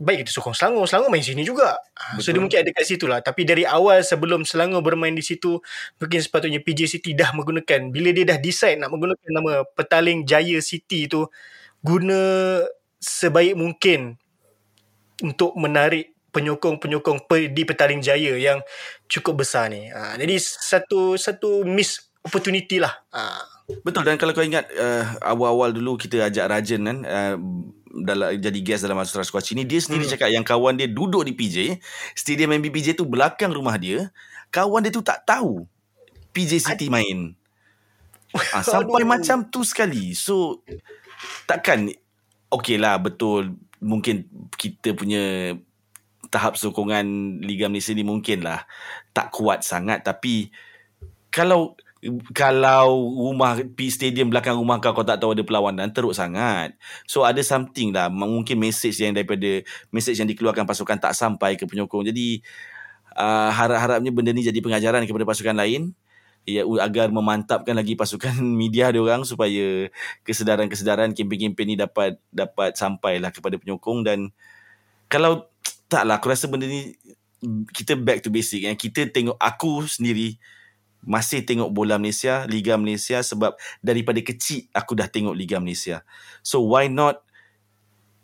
[0.04, 0.84] baik kita sokong Selangor.
[0.84, 1.80] Selangor main sini juga.
[2.14, 2.20] Betul.
[2.20, 3.24] so dia mungkin ada kat situ lah.
[3.24, 5.58] Tapi dari awal sebelum Selangor bermain di situ
[5.96, 10.60] mungkin sepatutnya PJ City dah menggunakan bila dia dah decide nak menggunakan nama Petaling Jaya
[10.60, 11.24] City tu
[11.80, 12.20] guna
[13.00, 14.20] sebaik mungkin
[15.24, 18.60] untuk menarik penyokong-penyokong di Petaling Jaya yang
[19.06, 19.86] cukup besar ni.
[19.88, 22.92] Ha, jadi satu satu miss opportunity lah.
[23.14, 23.54] Ha.
[23.86, 24.04] Betul.
[24.04, 27.36] Dan kalau kau ingat uh, awal-awal dulu kita ajak Rajan kan uh,
[28.02, 30.12] dalam jadi guest dalam Astro Squatch ni dia sendiri hmm.
[30.18, 31.78] cakap yang kawan dia duduk di PJ
[32.18, 34.10] stadium MBPJ tu belakang rumah dia
[34.50, 35.66] kawan dia tu tak tahu
[36.34, 37.38] PJ City main.
[38.34, 40.18] Ha, sampai macam tu sekali.
[40.18, 40.66] So
[41.46, 41.94] takkan
[42.50, 44.26] okey lah betul mungkin
[44.58, 45.54] kita punya
[46.28, 48.66] tahap sokongan Liga Malaysia ni mungkin lah
[49.14, 50.50] tak kuat sangat tapi
[51.30, 51.78] kalau
[52.36, 56.76] kalau rumah P stadium belakang rumah kau kau tak tahu ada perlawanan teruk sangat.
[57.08, 61.64] So ada something lah mungkin message yang daripada message yang dikeluarkan pasukan tak sampai ke
[61.64, 62.04] penyokong.
[62.04, 62.44] Jadi
[63.16, 65.96] uh, harap-harapnya benda ni jadi pengajaran kepada pasukan lain
[66.44, 69.88] ya agar memantapkan lagi pasukan media dia orang supaya
[70.28, 74.28] kesedaran-kesedaran kempen-kempen ni dapat dapat sampailah kepada penyokong dan
[75.08, 75.48] kalau
[75.88, 76.92] taklah aku rasa benda ni
[77.72, 80.36] kita back to basic yang kita tengok aku sendiri
[81.04, 86.02] masih tengok bola Malaysia, Liga Malaysia sebab daripada kecil aku dah tengok Liga Malaysia.
[86.40, 87.24] So why not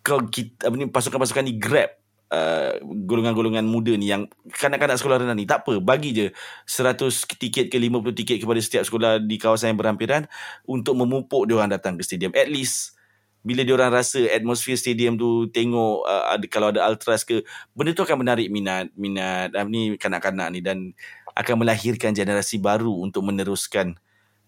[0.00, 2.00] kau kita apa ni pasukan-pasukan ni grab
[2.32, 6.26] uh, golongan-golongan muda ni yang kanak-kanak sekolah rendah ni tak apa bagi je
[6.64, 7.04] 100
[7.36, 10.24] tiket ke 50 tiket kepada setiap sekolah di kawasan yang berhampiran
[10.64, 12.96] untuk memupuk dia orang datang ke stadium at least
[13.40, 17.40] bila dia orang rasa atmosfer stadium tu tengok uh, ada kalau ada ultras ke
[17.72, 20.92] benda tu akan menarik minat minat uh, ni kanak-kanak ni dan
[21.32, 23.96] akan melahirkan generasi baru untuk meneruskan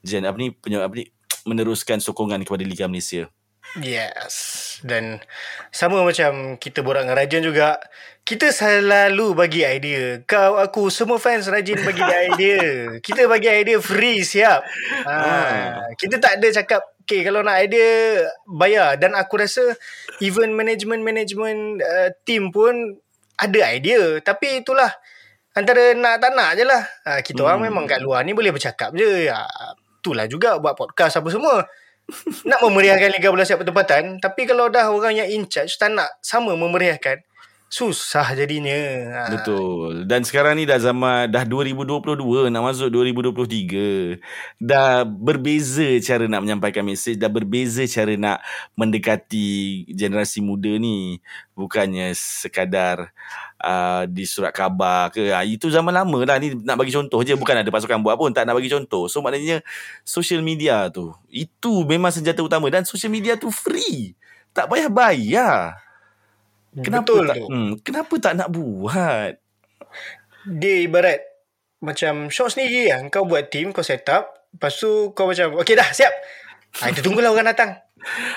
[0.05, 1.09] gen apa ni punya apa ni
[1.49, 3.33] meneruskan sokongan kepada Liga Malaysia.
[3.81, 4.37] Yes.
[4.85, 5.25] Dan
[5.73, 7.81] sama macam kita borak dengan Rajan juga,
[8.23, 10.21] kita selalu bagi idea.
[10.29, 12.63] Kau, aku, semua fans rajin bagi idea.
[13.07, 14.63] Kita bagi idea free, siap.
[15.09, 18.97] Ha, kita tak ada cakap, okay, kalau nak idea, bayar.
[18.97, 19.75] Dan aku rasa,
[20.23, 22.99] even management-management uh, team pun
[23.37, 24.23] ada idea.
[24.23, 24.91] Tapi itulah,
[25.53, 26.81] Antara nak tak nak je lah.
[27.05, 27.49] Ha, kita hmm.
[27.49, 29.29] orang memang kat luar ni boleh bercakap je.
[29.29, 29.45] Ha,
[30.01, 31.69] itulah juga buat podcast apa semua.
[32.49, 34.17] nak memeriahkan Liga Bola Siap Pertempatan.
[34.17, 37.21] Tapi kalau dah orang yang in charge tak nak sama memeriahkan.
[37.73, 38.77] Susah jadinya.
[39.09, 39.23] Ha.
[39.33, 40.05] Betul.
[40.05, 44.21] Dan sekarang ni dah zaman dah 2022 nak masuk 2023.
[44.61, 47.17] Dah berbeza cara nak menyampaikan mesej.
[47.17, 48.45] Dah berbeza cara nak
[48.77, 51.25] mendekati generasi muda ni.
[51.57, 53.09] Bukannya sekadar
[53.57, 57.39] uh, di surat khabar ke uh, itu zaman lama lah ni nak bagi contoh je
[57.39, 59.63] bukan ada pasukan buat pun tak nak bagi contoh so maknanya
[60.03, 64.19] social media tu itu memang senjata utama dan social media tu free
[64.53, 65.82] tak payah bayar
[66.75, 67.47] kenapa Betul tak tu.
[67.47, 69.33] hmm, kenapa tak nak buat
[70.45, 71.21] dia ibarat
[71.79, 75.75] macam show sendiri lah kau buat team kau set up lepas tu kau macam okay
[75.75, 76.13] dah siap
[76.79, 77.77] ha, itu tunggulah orang datang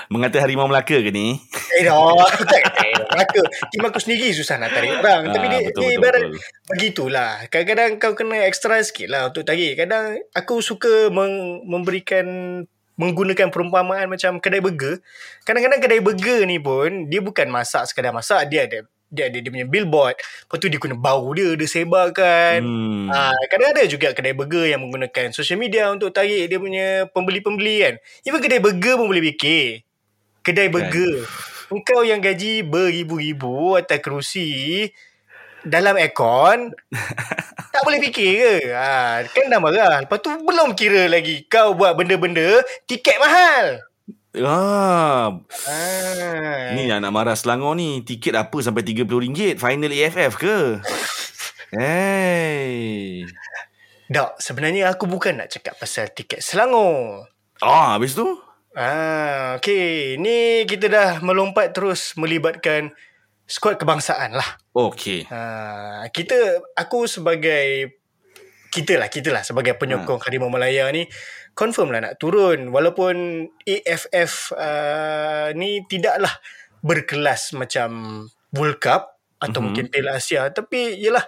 [0.06, 1.42] Mengata harimau Melaka ke ni?
[1.74, 1.98] Eh dah,
[2.46, 3.42] tak kata Melaka.
[3.66, 5.26] Tim aku sendiri susah nak tarik orang.
[5.26, 6.38] Ah, Tapi dia, betul, dia ibarat betul.
[6.70, 7.30] begitulah.
[7.50, 9.74] Kadang-kadang kau kena extra sikit lah untuk tarik.
[9.74, 12.26] Kadang aku suka meng- memberikan
[12.96, 15.00] menggunakan perumpamaan macam kedai burger.
[15.44, 18.48] Kadang-kadang kedai burger ni pun dia bukan masak sekadar masak.
[18.48, 20.18] Dia ada dia ada dia punya billboard.
[20.18, 22.58] Lepas tu dia guna bau dia, dia sebarkan.
[22.64, 23.06] Hmm.
[23.12, 27.76] Ha, kadang ada juga kedai burger yang menggunakan social media untuk tarik dia punya pembeli-pembeli
[27.86, 27.94] kan.
[28.26, 29.86] Even kedai burger pun boleh fikir.
[30.42, 30.74] Kedai kan.
[30.74, 31.14] burger.
[31.22, 31.54] Kan.
[31.66, 34.86] Engkau yang gaji beribu-ribu atas kerusi
[35.66, 36.70] dalam aircon
[37.76, 38.54] tak boleh fikir ke?
[38.72, 40.00] Ha, kan dah marah.
[40.00, 43.84] Lepas tu belum kira lagi kau buat benda-benda tiket mahal.
[44.40, 45.36] Ah.
[45.68, 46.64] ah.
[46.72, 48.00] Ni anak marah Selangor ni.
[48.00, 49.60] Tiket apa sampai RM30?
[49.60, 50.56] Final AFF ke?
[51.76, 53.24] hey.
[54.08, 57.28] Dok, sebenarnya aku bukan nak cakap pasal tiket Selangor.
[57.60, 58.24] Ah, habis tu?
[58.76, 60.16] Ah, okay.
[60.20, 62.92] Ni kita dah melompat terus melibatkan
[63.46, 64.58] skuad kebangsaan lah.
[64.74, 65.24] Okay.
[65.30, 67.96] Ah, kita, aku sebagai
[68.74, 70.26] kita lah, kita lah sebagai penyokong hmm.
[70.26, 71.08] Harimau Malaya ni
[71.56, 76.30] confirm lah nak turun walaupun AFF uh, ni tidaklah
[76.84, 78.22] berkelas macam
[78.52, 79.64] World Cup atau mm-hmm.
[79.64, 81.24] mungkin Piala Asia tapi yalah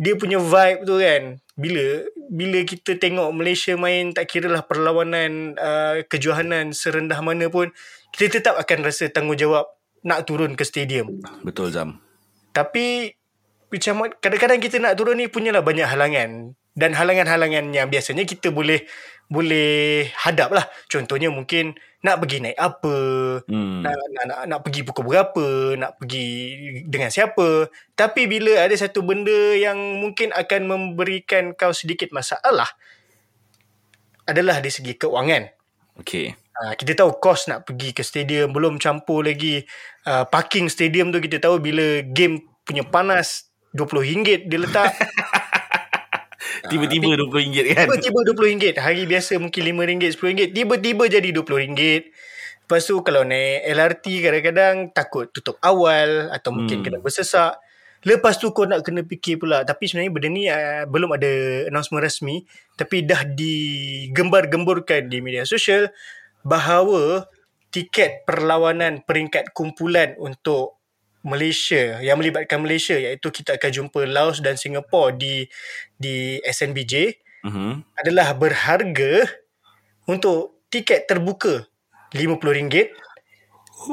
[0.00, 1.22] dia punya vibe tu kan
[1.56, 7.72] bila bila kita tengok Malaysia main tak kira lah perlawanan uh, kejohanan serendah mana pun
[8.12, 9.75] kita tetap akan rasa tanggungjawab
[10.06, 11.98] nak turun ke stadium betul Zam
[12.54, 13.18] tapi
[13.66, 18.84] macam kadang-kadang kita nak turun ni punyalah banyak halangan dan halangan-halangan yang biasanya kita boleh
[19.26, 20.68] boleh hadap lah.
[20.86, 22.96] Contohnya mungkin nak pergi naik apa,
[23.48, 23.82] hmm.
[23.82, 26.28] nak, nak, nak, nak pergi pukul berapa, nak pergi
[26.86, 27.66] dengan siapa.
[27.98, 32.70] Tapi bila ada satu benda yang mungkin akan memberikan kau sedikit masalah,
[34.28, 35.50] adalah dari segi keuangan.
[35.98, 36.38] Okay.
[36.56, 39.60] Uh, kita tahu kos nak pergi ke stadium, belum campur lagi.
[40.08, 44.90] Uh, parking stadium tu kita tahu bila game punya panas RM20 dia letak.
[46.66, 47.86] Tiba-tiba RM20 kan?
[47.86, 51.80] Tiba-tiba RM20 Hari biasa mungkin RM5 RM10 Tiba-tiba jadi RM20
[52.66, 56.84] Lepas tu kalau naik LRT kadang-kadang Takut tutup awal Atau mungkin hmm.
[56.86, 57.60] kena bersesak.
[58.06, 59.62] Lepas tu kau nak kena fikir pula.
[59.66, 61.30] Tapi sebenarnya benda ni uh, Belum ada
[61.70, 62.42] announcement rasmi
[62.74, 65.90] Tapi dah digembar-gemburkan Di media sosial
[66.46, 67.26] Bahawa
[67.74, 70.78] Tiket perlawanan peringkat kumpulan Untuk
[71.26, 75.50] Malaysia yang melibatkan Malaysia iaitu kita akan jumpa Laos dan Singapura di
[75.98, 77.82] di SNBJ Mhm.
[77.98, 79.26] adalah berharga
[80.06, 81.66] untuk tiket terbuka
[82.14, 82.90] RM50.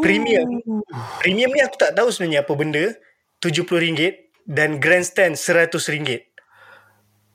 [0.02, 0.62] Premium.
[1.22, 2.86] Premium ni aku tak tahu sebenarnya apa benda.
[3.42, 4.16] RM70
[4.50, 6.33] dan grandstand RM100.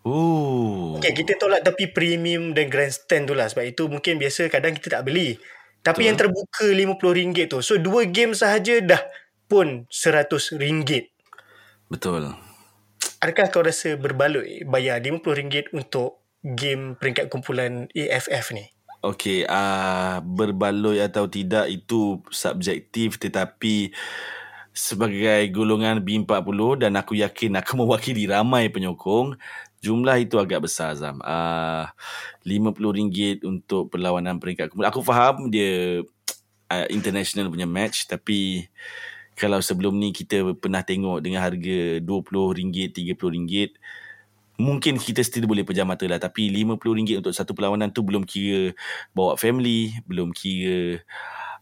[0.07, 0.95] Oh.
[0.99, 3.51] Okay, kita tolak tapi premium dan grandstand tu lah.
[3.51, 5.37] Sebab itu mungkin biasa kadang kita tak beli.
[5.83, 6.09] Tapi Betul.
[6.11, 7.59] yang terbuka RM50 tu.
[7.63, 9.03] So, dua game sahaja dah
[9.49, 11.09] pun RM100.
[11.89, 12.37] Betul.
[13.19, 18.71] Adakah kau rasa berbaloi bayar RM50 untuk game peringkat kumpulan AFF ni?
[18.99, 23.95] Okey, uh, berbaloi atau tidak itu subjektif tetapi
[24.75, 29.39] sebagai golongan B40 dan aku yakin aku mewakili ramai penyokong,
[29.83, 31.23] jumlah itu agak besar Azam.
[31.23, 31.87] Uh,
[32.43, 34.91] RM50 untuk perlawanan peringkat kumpulan.
[34.91, 36.03] Aku faham dia
[36.71, 38.67] uh, international punya match tapi
[39.39, 42.75] kalau sebelum ni kita pernah tengok dengan harga RM20,
[43.15, 43.71] RM30,
[44.59, 46.19] mungkin kita still boleh pejam mata lah.
[46.19, 48.75] Tapi RM50 untuk satu perlawanan tu belum kira
[49.15, 51.07] bawa family, belum kira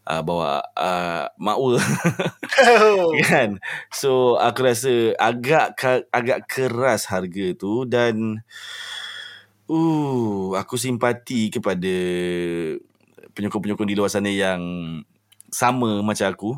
[0.07, 1.75] uh, bawa uh, makwa
[3.27, 3.59] kan.
[3.91, 5.75] So aku rasa agak
[6.09, 8.41] agak keras harga tu dan
[9.67, 11.93] uh aku simpati kepada
[13.35, 14.63] penyokong-penyokong di luar sana yang
[15.51, 16.51] sama macam aku.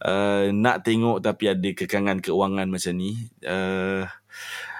[0.00, 3.28] Uh, nak tengok tapi ada kekangan keuangan macam ni.
[3.44, 4.08] Uh,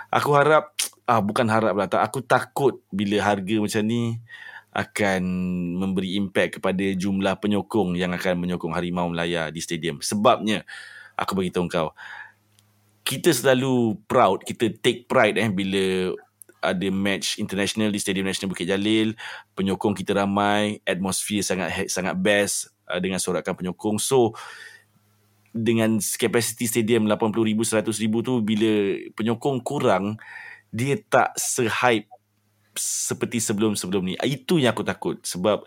[0.09, 0.72] aku harap
[1.11, 4.22] ah bukan harap lah tak aku takut bila harga macam ni
[4.70, 5.22] akan
[5.74, 9.98] memberi impact kepada jumlah penyokong yang akan menyokong Harimau Melaya di stadium.
[9.98, 10.62] Sebabnya
[11.18, 11.90] aku beritahu kau
[13.02, 16.14] kita selalu proud, kita take pride eh bila
[16.60, 19.16] ada match international di Stadium Nasional Bukit Jalil,
[19.56, 23.96] penyokong kita ramai, atmosphere sangat sangat best uh, dengan sorakan penyokong.
[23.96, 24.36] So
[25.50, 27.90] dengan kapasiti stadium 80,000 100,000
[28.22, 28.70] tu bila
[29.18, 30.14] penyokong kurang
[30.70, 32.06] dia tak se-hype
[32.76, 34.14] seperti sebelum-sebelum ni.
[34.20, 35.64] Itu yang aku takut sebab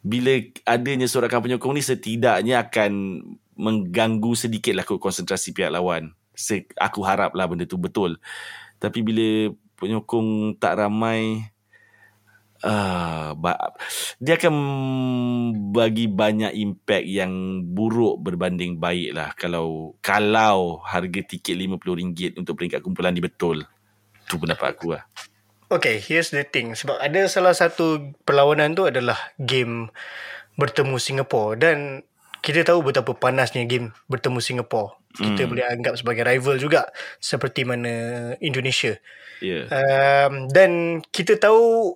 [0.00, 0.32] bila
[0.64, 2.92] adanya sorakan penyokong ni setidaknya akan
[3.60, 6.16] mengganggu sedikitlah konsentrasi pihak lawan.
[6.32, 8.16] Se- aku haraplah benda tu betul.
[8.80, 11.52] Tapi bila penyokong tak ramai
[12.64, 13.32] uh,
[14.20, 14.54] dia akan
[15.72, 22.80] bagi banyak impact yang buruk berbanding baik lah kalau kalau harga tiket RM50 untuk peringkat
[22.80, 23.64] kumpulan ni betul.
[24.28, 25.04] Tu pendapat aku lah.
[25.70, 26.74] Okay, here's the thing.
[26.74, 29.94] Sebab ada salah satu perlawanan tu adalah game
[30.58, 32.02] bertemu Singapore dan
[32.42, 34.98] kita tahu betapa panasnya game bertemu Singapore.
[35.14, 35.50] Kita Hmm.
[35.50, 36.90] boleh anggap sebagai rival juga
[37.22, 37.92] seperti mana
[38.42, 38.98] Indonesia.
[39.38, 39.70] Yeah.
[39.70, 41.94] Um, dan kita tahu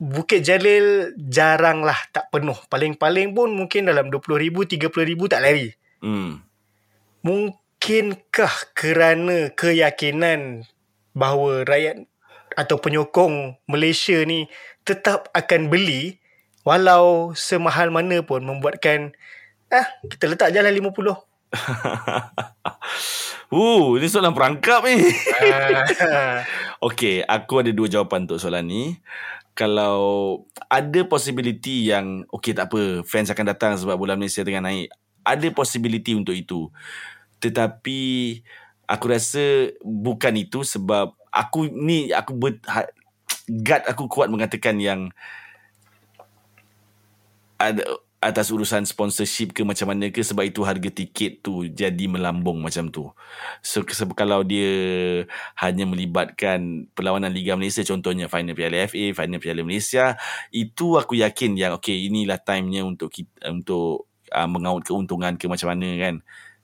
[0.00, 2.56] Bukit Jalil jaranglah tak penuh.
[2.72, 5.76] Paling-paling pun mungkin dalam 20,000, 30,000 tak lari.
[6.00, 6.40] Hmm.
[7.20, 10.64] Mungkinkah kerana keyakinan
[11.12, 12.08] bahawa rakyat
[12.60, 14.44] atau penyokong Malaysia ni
[14.84, 16.20] tetap akan beli
[16.60, 19.16] walau semahal mana pun membuatkan
[19.72, 21.00] ah kita letak jalan 50.
[23.54, 25.00] uh, ini soalan perangkap ni.
[26.86, 28.84] Okey, aku ada dua jawapan untuk soalan ni.
[29.56, 29.98] Kalau
[30.70, 34.88] ada possibility yang okey tak apa, fans akan datang sebab bola Malaysia tengah naik.
[35.26, 36.70] Ada possibility untuk itu.
[37.42, 38.00] Tetapi
[38.88, 42.86] aku rasa bukan itu sebab aku ni aku ber, ha,
[43.46, 45.10] gut aku kuat mengatakan yang
[47.60, 47.82] ada
[48.20, 52.92] atas urusan sponsorship ke macam mana ke sebab itu harga tiket tu jadi melambung macam
[52.92, 53.08] tu.
[53.64, 54.68] So sebab kalau dia
[55.56, 60.20] hanya melibatkan perlawanan Liga Malaysia contohnya final Piala FA, final Piala Malaysia,
[60.52, 65.72] itu aku yakin yang okey inilah timenya untuk kita, untuk uh, mengaut keuntungan ke macam
[65.72, 66.14] mana kan.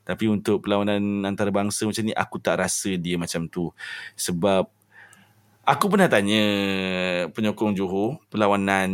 [0.07, 3.75] Tapi untuk perlawanan antarabangsa macam ni aku tak rasa dia macam tu.
[4.15, 4.71] Sebab
[5.67, 6.43] Aku pernah tanya
[7.35, 8.87] penyokong Johor perlawanan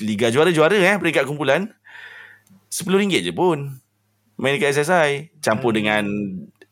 [0.00, 1.68] Liga Juara-Juara eh peringkat kumpulan
[2.72, 3.76] RM10 je pun.
[4.40, 5.76] Main dekat SSI campur hmm.
[5.76, 6.04] dengan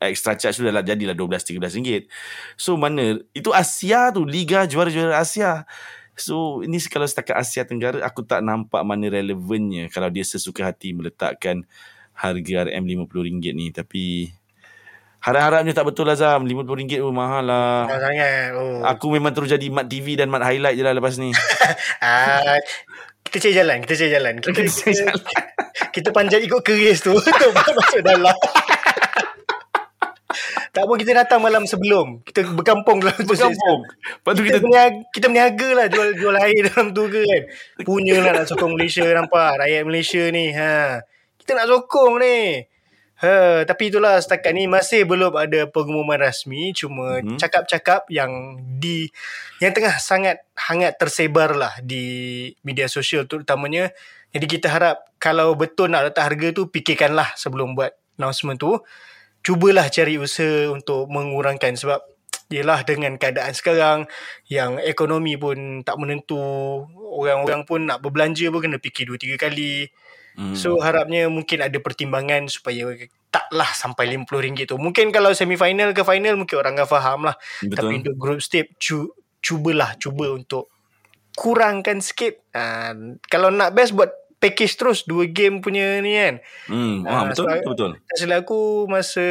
[0.00, 2.08] extra charge tu dah jadilah 12 13 ringgit.
[2.56, 5.68] So mana itu Asia tu Liga Juara-Juara Asia.
[6.16, 10.96] So ini kalau setakat Asia Tenggara aku tak nampak mana relevannya kalau dia sesuka hati
[10.96, 11.68] meletakkan
[12.20, 14.28] harga RM50 ni tapi
[15.20, 18.56] Harap-harapnya tak betul lah Zam RM50 pun mahal lah mahal sangat.
[18.56, 18.80] Oh.
[18.88, 21.28] Aku memang terus jadi mat TV dan mat highlight je lah lepas ni.
[22.00, 22.56] ah,
[23.28, 24.34] kita cari jalan, kita cari jalan.
[24.40, 25.16] Kita, Kita kita, jalan.
[25.94, 28.32] kita panjat ikut keris tu untuk masuk dalam.
[30.72, 32.24] tak apa kita datang malam sebelum.
[32.24, 33.28] Kita berkampung dalam tu.
[33.28, 33.84] Berkampung.
[33.84, 37.42] Lepas tu Kita, kita, berniaga, kita berniaga lah jual jual air dalam tu ke kan.
[37.84, 39.60] Punya lah nak sokong Malaysia nampak.
[39.60, 40.56] Rakyat Malaysia ni.
[40.56, 41.04] Ha.
[41.50, 42.62] Kita nak sokong ni.
[43.26, 47.42] Ha, tapi itulah setakat ni masih belum ada pengumuman rasmi cuma Mhm.
[47.42, 49.10] cakap-cakap yang di
[49.58, 53.90] yang tengah sangat hangat tersebar lah di media sosial terutamanya.
[54.30, 58.78] Jadi kita harap kalau betul nak letak harga tu fikirkanlah sebelum buat announcement tu.
[59.42, 61.98] Cubalah cari usaha untuk mengurangkan sebab
[62.50, 63.98] Yelah dengan keadaan sekarang
[64.50, 66.34] yang ekonomi pun tak menentu,
[66.98, 69.86] orang-orang pun nak berbelanja pun kena fikir dua tiga kali.
[70.40, 70.56] Hmm.
[70.56, 72.96] So harapnya mungkin ada pertimbangan supaya
[73.28, 74.80] taklah sampai RM50 tu.
[74.80, 77.36] Mungkin kalau semi-final ke final mungkin orang akan faham lah.
[77.60, 77.76] Betul.
[77.76, 79.12] Tapi untuk group stage cu,
[79.44, 80.72] cubalah cuba untuk
[81.36, 82.40] kurangkan sikit.
[82.56, 84.08] Uh, kalau nak best buat
[84.40, 86.40] package terus dua game punya ni kan.
[86.64, 87.90] Hmm, Ah, betul, sebab- betul, betul.
[88.00, 89.24] Tak silap aku masa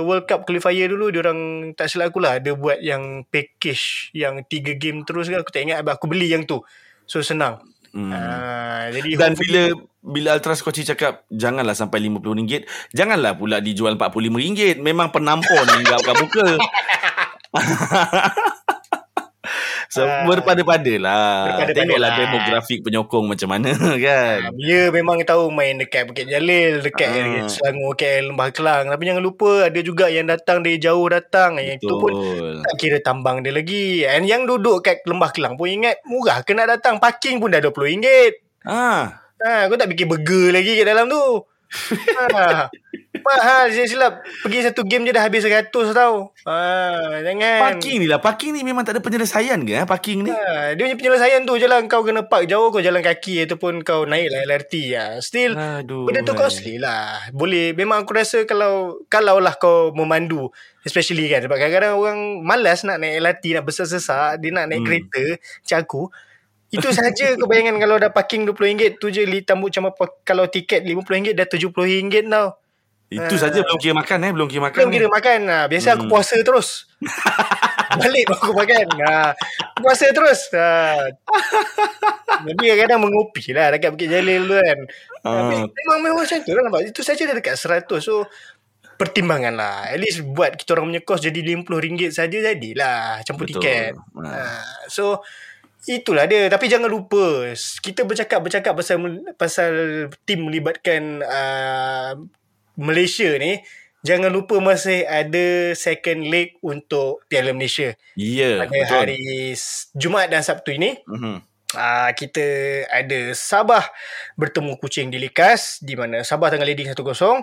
[0.00, 1.40] World Cup qualifier dulu orang
[1.76, 5.68] tak silap aku lah ada buat yang package yang tiga game terus kan aku tak
[5.68, 6.64] ingat aku beli yang tu.
[7.04, 7.60] So senang.
[7.92, 8.08] Hmm.
[8.10, 9.62] Ah, jadi Dan bila
[10.04, 14.76] bila Ultra Scotchy cakap janganlah sampai RM50, janganlah pula dijual RM45.
[14.78, 16.48] Memang penampor ni kat kat muka.
[19.88, 20.26] so, Ah.
[20.26, 21.46] berpada-pada lah.
[21.46, 22.18] Berpada-pada Tengoklah lah.
[22.18, 23.70] demografik penyokong macam mana
[24.06, 24.38] kan.
[24.58, 28.90] Ya memang tahu main dekat Bukit Jalil, dekat area Selangor, KL, Lembah Kelang.
[28.90, 31.56] Tapi jangan lupa ada juga yang datang dari jauh datang.
[31.56, 32.54] Yang itu pun Betul.
[32.60, 34.02] tak kira tambang dia lagi.
[34.02, 36.98] And yang duduk kat Lembah Kelang pun ingat murah ke nak datang.
[36.98, 38.42] Parking pun dah RM20.
[38.64, 41.42] Ah, Ha, aku tak fikir burger lagi kat dalam tu.
[42.32, 42.68] ha.
[43.24, 44.20] Mahal saya silap.
[44.44, 46.28] Pergi satu game je dah habis 100 tau.
[46.44, 46.56] Ha,
[47.24, 47.56] jangan.
[47.72, 48.20] parking ni lah.
[48.20, 50.30] Parking ni memang tak ada penyelesaian ke eh, parking ni?
[50.30, 51.80] Ha, dia punya penyelesaian tu je lah.
[51.88, 54.74] Kau kena park jauh, kau jalan kaki ataupun kau naik lah LRT.
[54.92, 55.04] Ha.
[55.24, 56.04] Still, Aduh.
[56.04, 56.36] Benda tu eh.
[56.36, 57.24] costly lah.
[57.32, 57.72] Boleh.
[57.72, 60.52] Memang aku rasa kalau kalau lah kau memandu.
[60.84, 61.40] Especially kan.
[61.40, 64.36] Sebab kadang-kadang orang malas nak naik LRT, nak besar-sesak.
[64.36, 64.88] Dia nak naik Hmm.
[64.90, 65.24] kereta.
[65.40, 66.02] Macam aku.
[66.74, 70.04] Itu saja kau bayangkan kalau dah parking RM20 tu je li tambut macam apa.
[70.26, 72.48] Kalau tiket RM50 dah RM70 tau.
[73.14, 74.78] Itu saja belum kira makan eh, belum kira makan.
[74.80, 74.96] Belum ni.
[74.98, 75.40] kira makan.
[75.46, 76.10] Ha, biasa aku Hmm.
[76.10, 76.68] puasa terus.
[78.00, 78.86] Balik aku makan.
[79.06, 79.30] Ha,
[79.78, 80.50] puasa terus.
[80.50, 80.98] Ha.
[82.42, 84.78] Tapi kadang-kadang mengopi lah dekat Bukit Jalil tu kan.
[85.22, 86.80] Tapi memang memang macam tu lah nampak.
[86.90, 88.02] Itu saja dah dekat 100.
[88.02, 88.26] So
[88.94, 89.90] pertimbangan lah.
[89.90, 93.62] At least buat kita orang punya kos jadi RM50 saja jadilah campur Betul.
[93.62, 93.92] tiket.
[93.94, 94.26] Ha.
[94.26, 94.42] Ha.
[94.90, 95.22] So
[95.86, 96.48] itulah dia.
[96.48, 98.96] Tapi jangan lupa kita bercakap-bercakap pasal
[99.34, 99.72] pasal
[100.24, 102.12] tim melibatkan uh,
[102.76, 103.60] Malaysia ni.
[104.04, 107.96] Jangan lupa masih ada second leg untuk Piala Malaysia.
[108.12, 108.96] Ya, Pada betul.
[109.00, 109.16] hari
[109.56, 111.00] S- Jumaat dan Sabtu ini.
[111.08, 111.40] Mhm.
[111.74, 112.44] Uh, kita
[112.86, 113.82] ada Sabah
[114.38, 117.42] bertemu Kuching di Likas di mana Sabah tengah leading 1-0.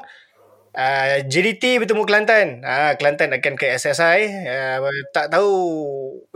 [0.72, 2.48] Uh, JDT bertemu Kelantan.
[2.64, 4.20] Uh, Kelantan akan ke SSI.
[4.48, 5.52] Uh, tak tahu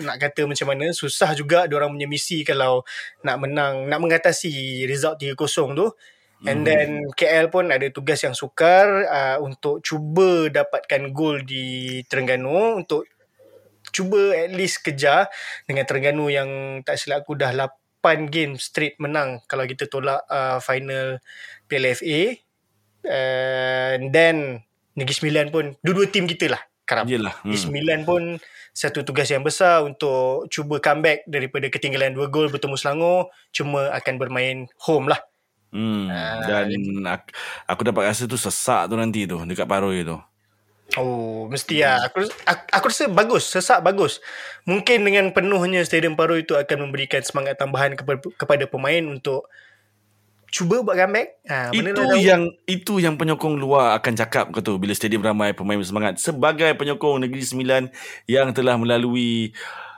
[0.03, 0.91] nak kata macam mana.
[0.91, 2.83] Susah juga orang punya misi kalau
[3.23, 5.87] nak menang, nak mengatasi result 3-0 tu.
[6.43, 6.67] And Mhm.
[6.67, 13.07] then KL pun ada tugas yang sukar uh, untuk cuba dapatkan gol di Terengganu untuk
[13.95, 15.31] cuba at least kejar
[15.63, 16.49] dengan Terengganu yang
[16.83, 21.17] tak silap aku dah 8 game straight menang kalau kita tolak uh, final
[21.65, 22.35] Piala FA.
[23.05, 24.65] Uh, and then
[24.97, 27.05] Negeri Sembilan pun dua-dua tim kita lah kerap.
[27.05, 27.35] Yelah.
[27.45, 27.65] Negeri Hmm.
[27.69, 28.21] Sembilan pun
[28.75, 34.13] satu tugas yang besar untuk cuba comeback daripada ketinggalan dua gol bertemu Selangor cuma akan
[34.19, 35.19] bermain home lah.
[35.75, 36.07] Hmm.
[36.07, 37.27] Ah, Dan aku,
[37.67, 40.19] aku dapat rasa tu sesak tu nanti tu dekat Paroi tu.
[40.95, 42.07] Oh, mesti lah.
[42.07, 43.43] Aku, aku, aku rasa bagus.
[43.49, 44.21] Sesak bagus.
[44.69, 49.49] Mungkin dengan penuhnya Stadium Paroi itu akan memberikan semangat tambahan kepada, kepada pemain untuk
[50.55, 51.43] cuba buat comeback.
[51.51, 52.15] Ha, Itu tahu.
[52.15, 56.71] yang itu yang penyokong luar akan cakap ke tu bila stadium ramai pemain bersemangat sebagai
[56.79, 57.91] penyokong Negeri Sembilan
[58.31, 59.51] yang telah melalui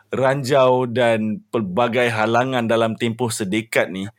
[0.10, 4.10] ranjau dan pelbagai halangan dalam tempoh sedekat ni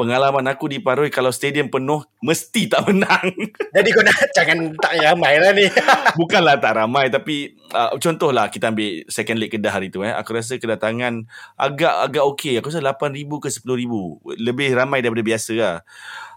[0.00, 3.28] pengalaman aku di Paroi kalau stadium penuh mesti tak menang.
[3.76, 5.68] Jadi kau nak jangan tak ramai lah ni.
[6.20, 10.08] bukanlah tak ramai tapi uh, contohlah kita ambil second leg Kedah hari tu eh.
[10.16, 11.28] Aku rasa kedatangan
[11.60, 12.56] agak agak okey.
[12.56, 15.76] Aku rasa 8000 ke 10000 lebih ramai daripada biasa lah.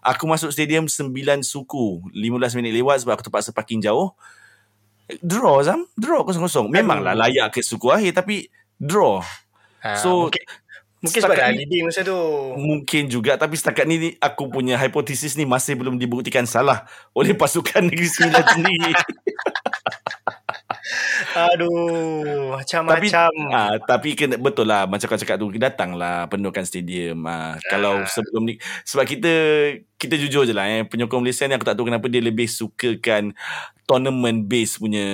[0.03, 1.07] Aku masuk stadium 9
[1.47, 2.03] suku.
[2.11, 4.11] 15 minit lewat sebab aku terpaksa parking jauh.
[5.23, 5.87] Draw Zam.
[5.95, 6.67] Draw kosong-kosong.
[6.67, 9.23] Memanglah layak ke suku akhir tapi draw.
[9.83, 10.31] Ha, So,
[11.03, 12.19] mungkin, sebab setakat dah ni- leading masa tu.
[12.55, 17.83] Mungkin juga tapi setakat ni aku punya hipotesis ni masih belum dibuktikan salah oleh pasukan
[17.91, 18.91] Negeri Sembilan sendiri.
[21.33, 22.53] Aduh,
[22.85, 23.31] tapi macam-macam.
[23.55, 28.51] ah, tapi kena betul lah macam kau cakap tu datanglah penuhkan stadium ah, kalau sebelum
[28.51, 29.31] ni sebab kita
[29.95, 33.31] kita jujur je lah eh penyokong Malaysia ni aku tak tahu kenapa dia lebih sukakan
[33.87, 35.05] tournament base punya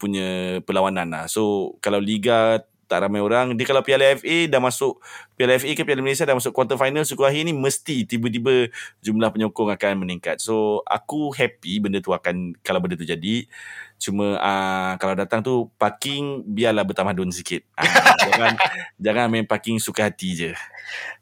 [0.00, 2.64] punya perlawanan lah so kalau liga
[2.94, 3.58] tak ramai orang.
[3.58, 5.02] Dia kalau Piala FA dah masuk
[5.34, 8.70] Piala FA ke Piala Malaysia dah masuk quarter final suku akhir ni mesti tiba-tiba
[9.02, 10.38] jumlah penyokong akan meningkat.
[10.38, 13.50] So aku happy benda tu akan kalau benda tu jadi.
[13.98, 17.66] Cuma uh, kalau datang tu parking biarlah bertamadun sikit.
[17.74, 17.82] Uh,
[18.30, 18.54] jangan
[19.02, 20.50] jangan main parking suka hati je.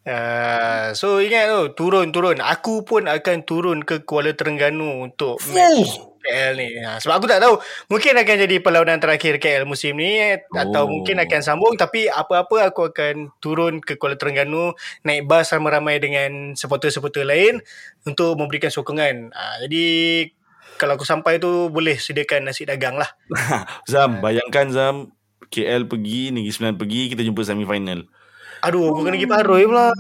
[0.05, 2.45] Uh, so ingat tu turun-turun.
[2.45, 6.12] Aku pun akan turun ke Kuala Terengganu untuk Fuh!
[6.23, 6.79] KL ni.
[6.81, 7.59] Ha, sebab aku tak tahu.
[7.91, 10.39] Mungkin akan jadi perlawanan terakhir KL musim ni oh.
[10.55, 15.99] atau mungkin akan sambung tapi apa-apa aku akan turun ke Kuala Terengganu naik bas ramai-ramai
[15.99, 17.59] dengan supporter-supporter lain
[18.07, 19.35] untuk memberikan sokongan.
[19.35, 19.85] Ha, jadi
[20.79, 23.11] kalau aku sampai tu boleh sediakan nasi dagang lah.
[23.91, 24.97] Zam, bayangkan Zam
[25.53, 28.09] KL pergi, Negeri Sembilan pergi, kita jumpa semi final.
[28.63, 29.91] Aduh, aku kena pergi paroi pula.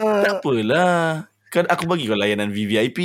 [0.00, 1.28] Tak apalah.
[1.48, 2.98] Kan aku bagi kau layanan VVIP.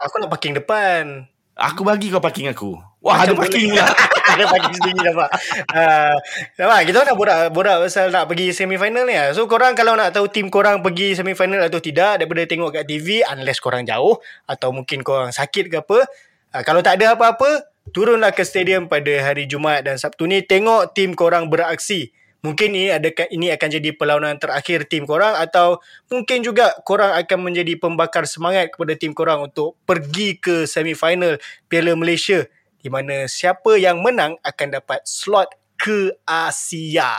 [0.00, 1.28] Aku nak parking depan.
[1.56, 2.76] Aku bagi kau parking aku.
[3.00, 3.88] Wah, ada parking lah.
[4.36, 5.28] ada parking sendiri dapat.
[5.72, 6.16] Uh,
[6.52, 6.80] dapat.
[6.84, 9.32] Kita nak borak, borak pasal nak pergi semifinal ni lah.
[9.32, 13.24] So, korang kalau nak tahu tim korang pergi semifinal atau tidak daripada tengok kat TV,
[13.24, 16.04] unless korang jauh atau mungkin korang sakit ke apa.
[16.52, 20.44] Uh, kalau tak ada apa-apa, turunlah ke stadium pada hari Jumaat dan Sabtu ni.
[20.44, 22.12] Tengok tim korang beraksi
[22.46, 27.38] mungkin ini ada ini akan jadi perlawanan terakhir tim korang atau mungkin juga korang akan
[27.42, 32.46] menjadi pembakar semangat kepada tim korang untuk pergi ke semifinal Piala Malaysia
[32.78, 37.18] di mana siapa yang menang akan dapat slot ke Asia.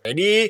[0.00, 0.48] Jadi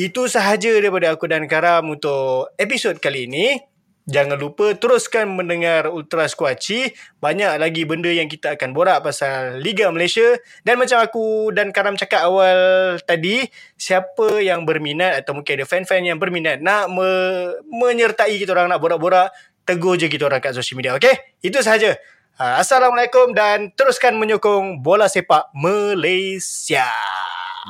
[0.00, 3.69] itu sahaja daripada aku dan Karam untuk episod kali ini.
[4.10, 6.90] Jangan lupa teruskan mendengar Ultra Squatchy.
[7.22, 10.34] Banyak lagi benda yang kita akan borak pasal Liga Malaysia.
[10.66, 13.46] Dan macam aku dan Karam cakap awal tadi,
[13.78, 18.82] siapa yang berminat atau mungkin ada fan-fan yang berminat nak me- menyertai kita orang nak
[18.82, 19.30] borak-borak,
[19.62, 20.98] tegur je kita orang kat social media.
[20.98, 21.38] Okay?
[21.38, 21.94] Itu sahaja.
[22.42, 26.90] Ha, Assalamualaikum dan teruskan menyokong bola sepak Malaysia.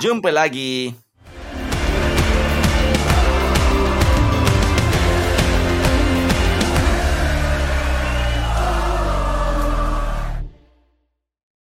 [0.00, 0.96] Jumpa lagi.